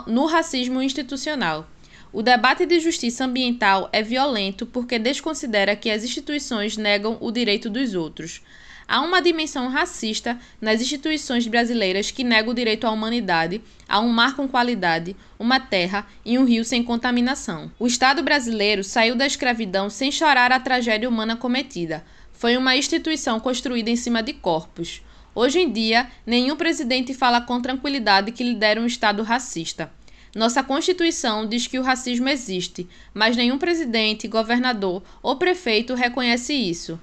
no 0.07 0.25
racismo 0.25 0.81
institucional. 0.81 1.69
O 2.11 2.23
debate 2.23 2.65
de 2.65 2.79
justiça 2.79 3.25
ambiental 3.25 3.89
é 3.91 4.01
violento 4.01 4.65
porque 4.65 4.97
desconsidera 4.97 5.75
que 5.75 5.91
as 5.91 6.03
instituições 6.03 6.77
negam 6.77 7.17
o 7.19 7.31
direito 7.31 7.69
dos 7.69 7.93
outros. 7.93 8.41
Há 8.87 9.01
uma 9.01 9.19
dimensão 9.19 9.67
racista 9.67 10.39
nas 10.61 10.79
instituições 10.79 11.47
brasileiras 11.47 12.11
que 12.11 12.23
nega 12.23 12.49
o 12.49 12.53
direito 12.53 12.85
à 12.85 12.91
humanidade, 12.91 13.59
a 13.89 13.99
um 13.99 14.09
mar 14.09 14.35
com 14.35 14.47
qualidade, 14.47 15.15
uma 15.39 15.59
terra 15.59 16.05
e 16.23 16.37
um 16.37 16.45
rio 16.45 16.63
sem 16.63 16.83
contaminação. 16.83 17.71
O 17.79 17.87
Estado 17.87 18.21
brasileiro 18.21 18.83
saiu 18.83 19.15
da 19.15 19.25
escravidão 19.25 19.89
sem 19.89 20.11
chorar 20.11 20.51
a 20.51 20.59
tragédia 20.59 21.09
humana 21.09 21.35
cometida. 21.35 22.05
Foi 22.31 22.55
uma 22.57 22.75
instituição 22.75 23.39
construída 23.39 23.89
em 23.89 23.95
cima 23.95 24.21
de 24.21 24.33
corpos. 24.33 25.01
Hoje 25.33 25.59
em 25.59 25.71
dia, 25.71 26.07
nenhum 26.25 26.55
presidente 26.55 27.13
fala 27.13 27.41
com 27.41 27.59
tranquilidade 27.59 28.31
que 28.31 28.43
lidera 28.43 28.79
um 28.79 28.85
Estado 28.85 29.23
racista. 29.23 29.91
Nossa 30.35 30.61
Constituição 30.61 31.47
diz 31.47 31.65
que 31.65 31.79
o 31.79 31.81
racismo 31.81 32.29
existe, 32.29 32.87
mas 33.13 33.35
nenhum 33.35 33.57
presidente, 33.57 34.27
governador 34.27 35.01
ou 35.23 35.37
prefeito 35.37 35.95
reconhece 35.95 36.53
isso. 36.53 36.99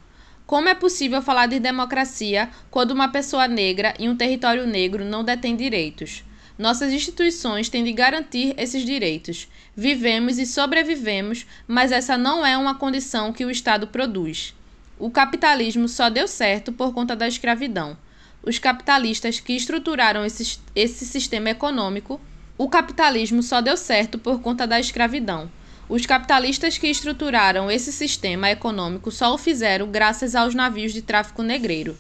Como 0.53 0.69
é 0.69 0.75
possível 0.75 1.23
falar 1.23 1.47
de 1.47 1.59
democracia 1.59 2.51
quando 2.71 2.91
uma 2.91 3.09
pessoa 3.09 3.49
negra 3.49 3.95
em 3.99 4.11
um 4.11 4.15
território 4.15 4.67
negro 4.67 5.03
não 5.03 5.25
detém 5.25 5.57
direitos? 5.57 6.23
Nossas 6.59 6.93
instituições 6.93 7.71
têm 7.71 7.83
de 7.83 7.91
garantir 7.91 8.53
esses 8.59 8.85
direitos. 8.85 9.49
Vivemos 9.75 10.38
e 10.38 10.45
sobrevivemos, 10.45 11.47
mas 11.67 11.91
essa 11.91 12.19
não 12.19 12.45
é 12.45 12.55
uma 12.59 12.75
condição 12.75 13.33
que 13.33 13.47
o 13.47 13.51
Estado 13.51 13.87
produz. 13.87 14.55
O 14.99 15.11
capitalismo 15.11 15.88
só 15.88 16.11
deu 16.11 16.29
certo 16.29 16.71
por 16.71 16.93
conta 16.93 17.17
da 17.17 17.27
escravidão. 17.27 17.97
Os 18.43 18.59
capitalistas 18.59 19.41
que 19.41 19.55
estruturaram 19.55 20.23
esse, 20.23 20.59
esse 20.77 21.07
sistema 21.07 21.49
econômico, 21.49 22.21
o 22.59 22.69
capitalismo 22.69 23.43
só 23.43 23.62
deu 23.62 23.79
certo 23.79 24.19
por 24.19 24.43
conta 24.43 24.67
da 24.67 24.79
escravidão. 24.79 25.51
Os 25.94 26.07
capitalistas 26.07 26.78
que 26.78 26.87
estruturaram 26.87 27.70
esse 27.70 27.92
sistema 27.92 28.50
econômico 28.50 29.11
só 29.11 29.35
o 29.35 29.37
fizeram 29.37 29.90
graças 29.90 30.35
aos 30.35 30.55
navios 30.55 30.90
de 30.90 31.02
tráfico 31.02 31.42
negreiro. 31.42 31.98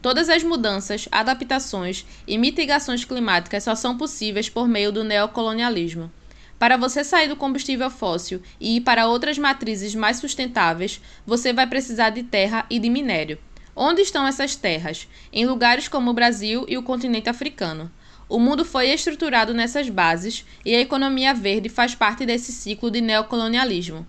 Todas 0.00 0.30
as 0.30 0.42
mudanças, 0.42 1.06
adaptações 1.12 2.06
e 2.26 2.38
mitigações 2.38 3.04
climáticas 3.04 3.64
só 3.64 3.74
são 3.74 3.98
possíveis 3.98 4.48
por 4.48 4.66
meio 4.66 4.90
do 4.90 5.04
neocolonialismo. 5.04 6.10
Para 6.58 6.78
você 6.78 7.04
sair 7.04 7.28
do 7.28 7.36
combustível 7.36 7.90
fóssil 7.90 8.40
e 8.58 8.76
ir 8.76 8.80
para 8.80 9.08
outras 9.08 9.36
matrizes 9.36 9.94
mais 9.94 10.16
sustentáveis, 10.16 10.98
você 11.26 11.52
vai 11.52 11.66
precisar 11.66 12.08
de 12.08 12.22
terra 12.22 12.64
e 12.70 12.78
de 12.78 12.88
minério. 12.88 13.38
Onde 13.76 14.00
estão 14.00 14.26
essas 14.26 14.56
terras? 14.56 15.06
Em 15.30 15.44
lugares 15.44 15.86
como 15.86 16.10
o 16.10 16.14
Brasil 16.14 16.64
e 16.66 16.78
o 16.78 16.82
continente 16.82 17.28
africano. 17.28 17.92
O 18.28 18.38
mundo 18.38 18.64
foi 18.64 18.88
estruturado 18.88 19.52
nessas 19.52 19.88
bases 19.90 20.44
e 20.64 20.74
a 20.74 20.80
economia 20.80 21.34
verde 21.34 21.68
faz 21.68 21.94
parte 21.94 22.24
desse 22.24 22.52
ciclo 22.52 22.90
de 22.90 23.00
neocolonialismo. 23.00 24.06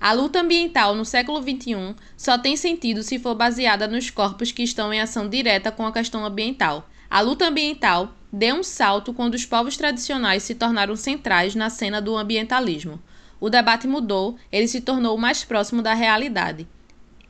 A 0.00 0.12
luta 0.12 0.40
ambiental 0.40 0.94
no 0.94 1.04
século 1.04 1.40
XXI 1.40 1.94
só 2.16 2.36
tem 2.36 2.56
sentido 2.56 3.02
se 3.02 3.18
for 3.18 3.34
baseada 3.34 3.86
nos 3.86 4.10
corpos 4.10 4.52
que 4.52 4.62
estão 4.62 4.92
em 4.92 5.00
ação 5.00 5.28
direta 5.28 5.72
com 5.72 5.86
a 5.86 5.92
questão 5.92 6.24
ambiental. 6.26 6.88
A 7.08 7.20
luta 7.20 7.46
ambiental 7.46 8.12
deu 8.32 8.56
um 8.56 8.62
salto 8.62 9.14
quando 9.14 9.34
os 9.34 9.46
povos 9.46 9.76
tradicionais 9.76 10.42
se 10.42 10.54
tornaram 10.54 10.96
centrais 10.96 11.54
na 11.54 11.70
cena 11.70 12.02
do 12.02 12.16
ambientalismo. 12.16 13.00
O 13.40 13.48
debate 13.48 13.86
mudou, 13.86 14.36
ele 14.50 14.66
se 14.66 14.80
tornou 14.80 15.16
mais 15.16 15.44
próximo 15.44 15.80
da 15.80 15.94
realidade. 15.94 16.66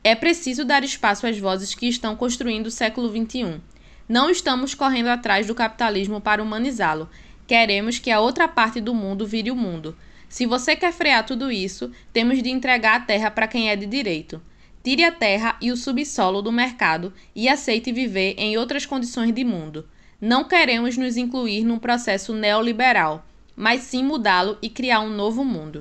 É 0.03 0.15
preciso 0.15 0.65
dar 0.65 0.83
espaço 0.83 1.27
às 1.27 1.37
vozes 1.37 1.75
que 1.75 1.87
estão 1.87 2.15
construindo 2.15 2.67
o 2.67 2.71
século 2.71 3.09
XXI. 3.09 3.61
Não 4.07 4.29
estamos 4.29 4.75
correndo 4.75 5.07
atrás 5.07 5.47
do 5.47 5.55
capitalismo 5.55 6.21
para 6.21 6.43
humanizá-lo. 6.43 7.09
Queremos 7.47 7.97
que 7.97 8.11
a 8.11 8.19
outra 8.19 8.47
parte 8.47 8.79
do 8.79 8.93
mundo 8.93 9.25
vire 9.25 9.49
o 9.49 9.55
mundo. 9.55 9.97
Se 10.29 10.45
você 10.45 10.75
quer 10.75 10.93
frear 10.93 11.25
tudo 11.25 11.51
isso, 11.51 11.91
temos 12.13 12.41
de 12.43 12.49
entregar 12.49 12.97
a 12.97 12.99
terra 12.99 13.31
para 13.31 13.47
quem 13.47 13.69
é 13.69 13.75
de 13.75 13.87
direito. 13.87 14.39
Tire 14.83 15.03
a 15.03 15.11
terra 15.11 15.57
e 15.59 15.71
o 15.71 15.77
subsolo 15.77 16.43
do 16.43 16.51
mercado 16.51 17.11
e 17.35 17.49
aceite 17.49 17.91
viver 17.91 18.35
em 18.37 18.57
outras 18.57 18.85
condições 18.85 19.33
de 19.33 19.43
mundo. 19.43 19.87
Não 20.21 20.43
queremos 20.43 20.97
nos 20.97 21.17
incluir 21.17 21.63
num 21.63 21.79
processo 21.79 22.31
neoliberal, 22.31 23.25
mas 23.55 23.81
sim 23.81 24.03
mudá-lo 24.03 24.57
e 24.61 24.69
criar 24.69 24.99
um 24.99 25.09
novo 25.09 25.43
mundo. 25.43 25.79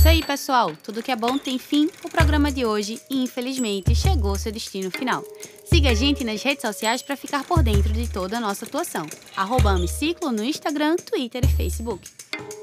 Isso 0.00 0.08
aí, 0.08 0.22
pessoal. 0.24 0.72
Tudo 0.82 1.02
que 1.02 1.12
é 1.12 1.16
bom 1.16 1.36
tem 1.36 1.58
fim. 1.58 1.86
O 2.02 2.08
programa 2.08 2.50
de 2.50 2.64
hoje, 2.64 2.98
infelizmente, 3.10 3.94
chegou 3.94 4.30
ao 4.30 4.38
seu 4.38 4.50
destino 4.50 4.90
final. 4.90 5.22
Siga 5.66 5.90
a 5.90 5.94
gente 5.94 6.24
nas 6.24 6.42
redes 6.42 6.62
sociais 6.62 7.02
para 7.02 7.18
ficar 7.18 7.44
por 7.44 7.62
dentro 7.62 7.92
de 7.92 8.08
toda 8.08 8.38
a 8.38 8.40
nossa 8.40 8.64
atuação. 8.64 9.06
Arroba 9.36 9.72
Amiciclo 9.72 10.32
no 10.32 10.42
Instagram, 10.42 10.96
Twitter 10.96 11.44
e 11.44 11.48
Facebook. 11.48 12.08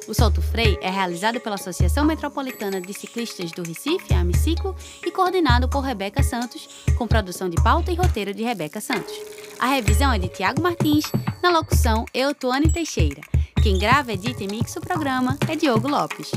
O 0.07 0.15
Solto 0.15 0.41
Frei 0.41 0.79
é 0.81 0.89
realizado 0.89 1.39
pela 1.39 1.53
Associação 1.53 2.05
Metropolitana 2.05 2.81
de 2.81 2.91
Ciclistas 2.91 3.51
do 3.51 3.61
Recife, 3.61 4.15
a 4.15 4.21
Amiciclo, 4.21 4.75
e 5.05 5.11
coordenado 5.11 5.69
por 5.69 5.81
Rebeca 5.81 6.23
Santos, 6.23 6.67
com 6.97 7.05
produção 7.05 7.47
de 7.47 7.61
pauta 7.61 7.91
e 7.91 7.95
roteiro 7.95 8.33
de 8.33 8.41
Rebeca 8.41 8.81
Santos. 8.81 9.13
A 9.59 9.67
revisão 9.67 10.11
é 10.11 10.17
de 10.17 10.27
Tiago 10.27 10.59
Martins, 10.59 11.05
na 11.43 11.51
locução 11.51 12.03
eu, 12.15 12.33
Tuane 12.33 12.71
Teixeira. 12.71 13.21
Quem 13.61 13.77
grava, 13.77 14.11
edita 14.11 14.43
e 14.43 14.47
mixa 14.47 14.79
o 14.79 14.81
programa 14.81 15.37
é 15.47 15.55
Diogo 15.55 15.87
Lopes. 15.87 16.31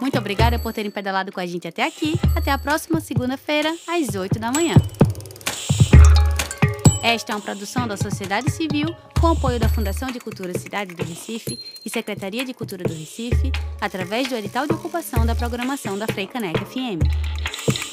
Muito 0.00 0.18
obrigada 0.18 0.58
por 0.58 0.72
terem 0.72 0.90
pedalado 0.90 1.32
com 1.32 1.40
a 1.40 1.46
gente 1.46 1.66
até 1.66 1.86
aqui. 1.86 2.14
Até 2.36 2.50
a 2.50 2.58
próxima 2.58 3.00
segunda-feira, 3.00 3.74
às 3.86 4.14
8 4.14 4.38
da 4.38 4.52
manhã. 4.52 4.74
Esta 7.02 7.32
é 7.32 7.34
uma 7.34 7.40
produção 7.40 7.88
da 7.88 7.96
sociedade 7.96 8.50
civil 8.50 8.94
com 9.20 9.28
apoio 9.28 9.58
da 9.58 9.68
Fundação 9.68 10.10
de 10.10 10.20
Cultura 10.20 10.58
Cidade 10.58 10.94
do 10.94 11.02
Recife 11.02 11.58
e 11.84 11.90
Secretaria 11.90 12.44
de 12.44 12.54
Cultura 12.54 12.84
do 12.84 12.94
Recife, 12.94 13.52
através 13.80 14.28
do 14.28 14.34
edital 14.34 14.66
de 14.66 14.72
ocupação 14.72 15.24
da 15.26 15.34
programação 15.34 15.98
da 15.98 16.06
Frei 16.06 16.26
Caneca 16.26 16.64
FM. 16.64 17.89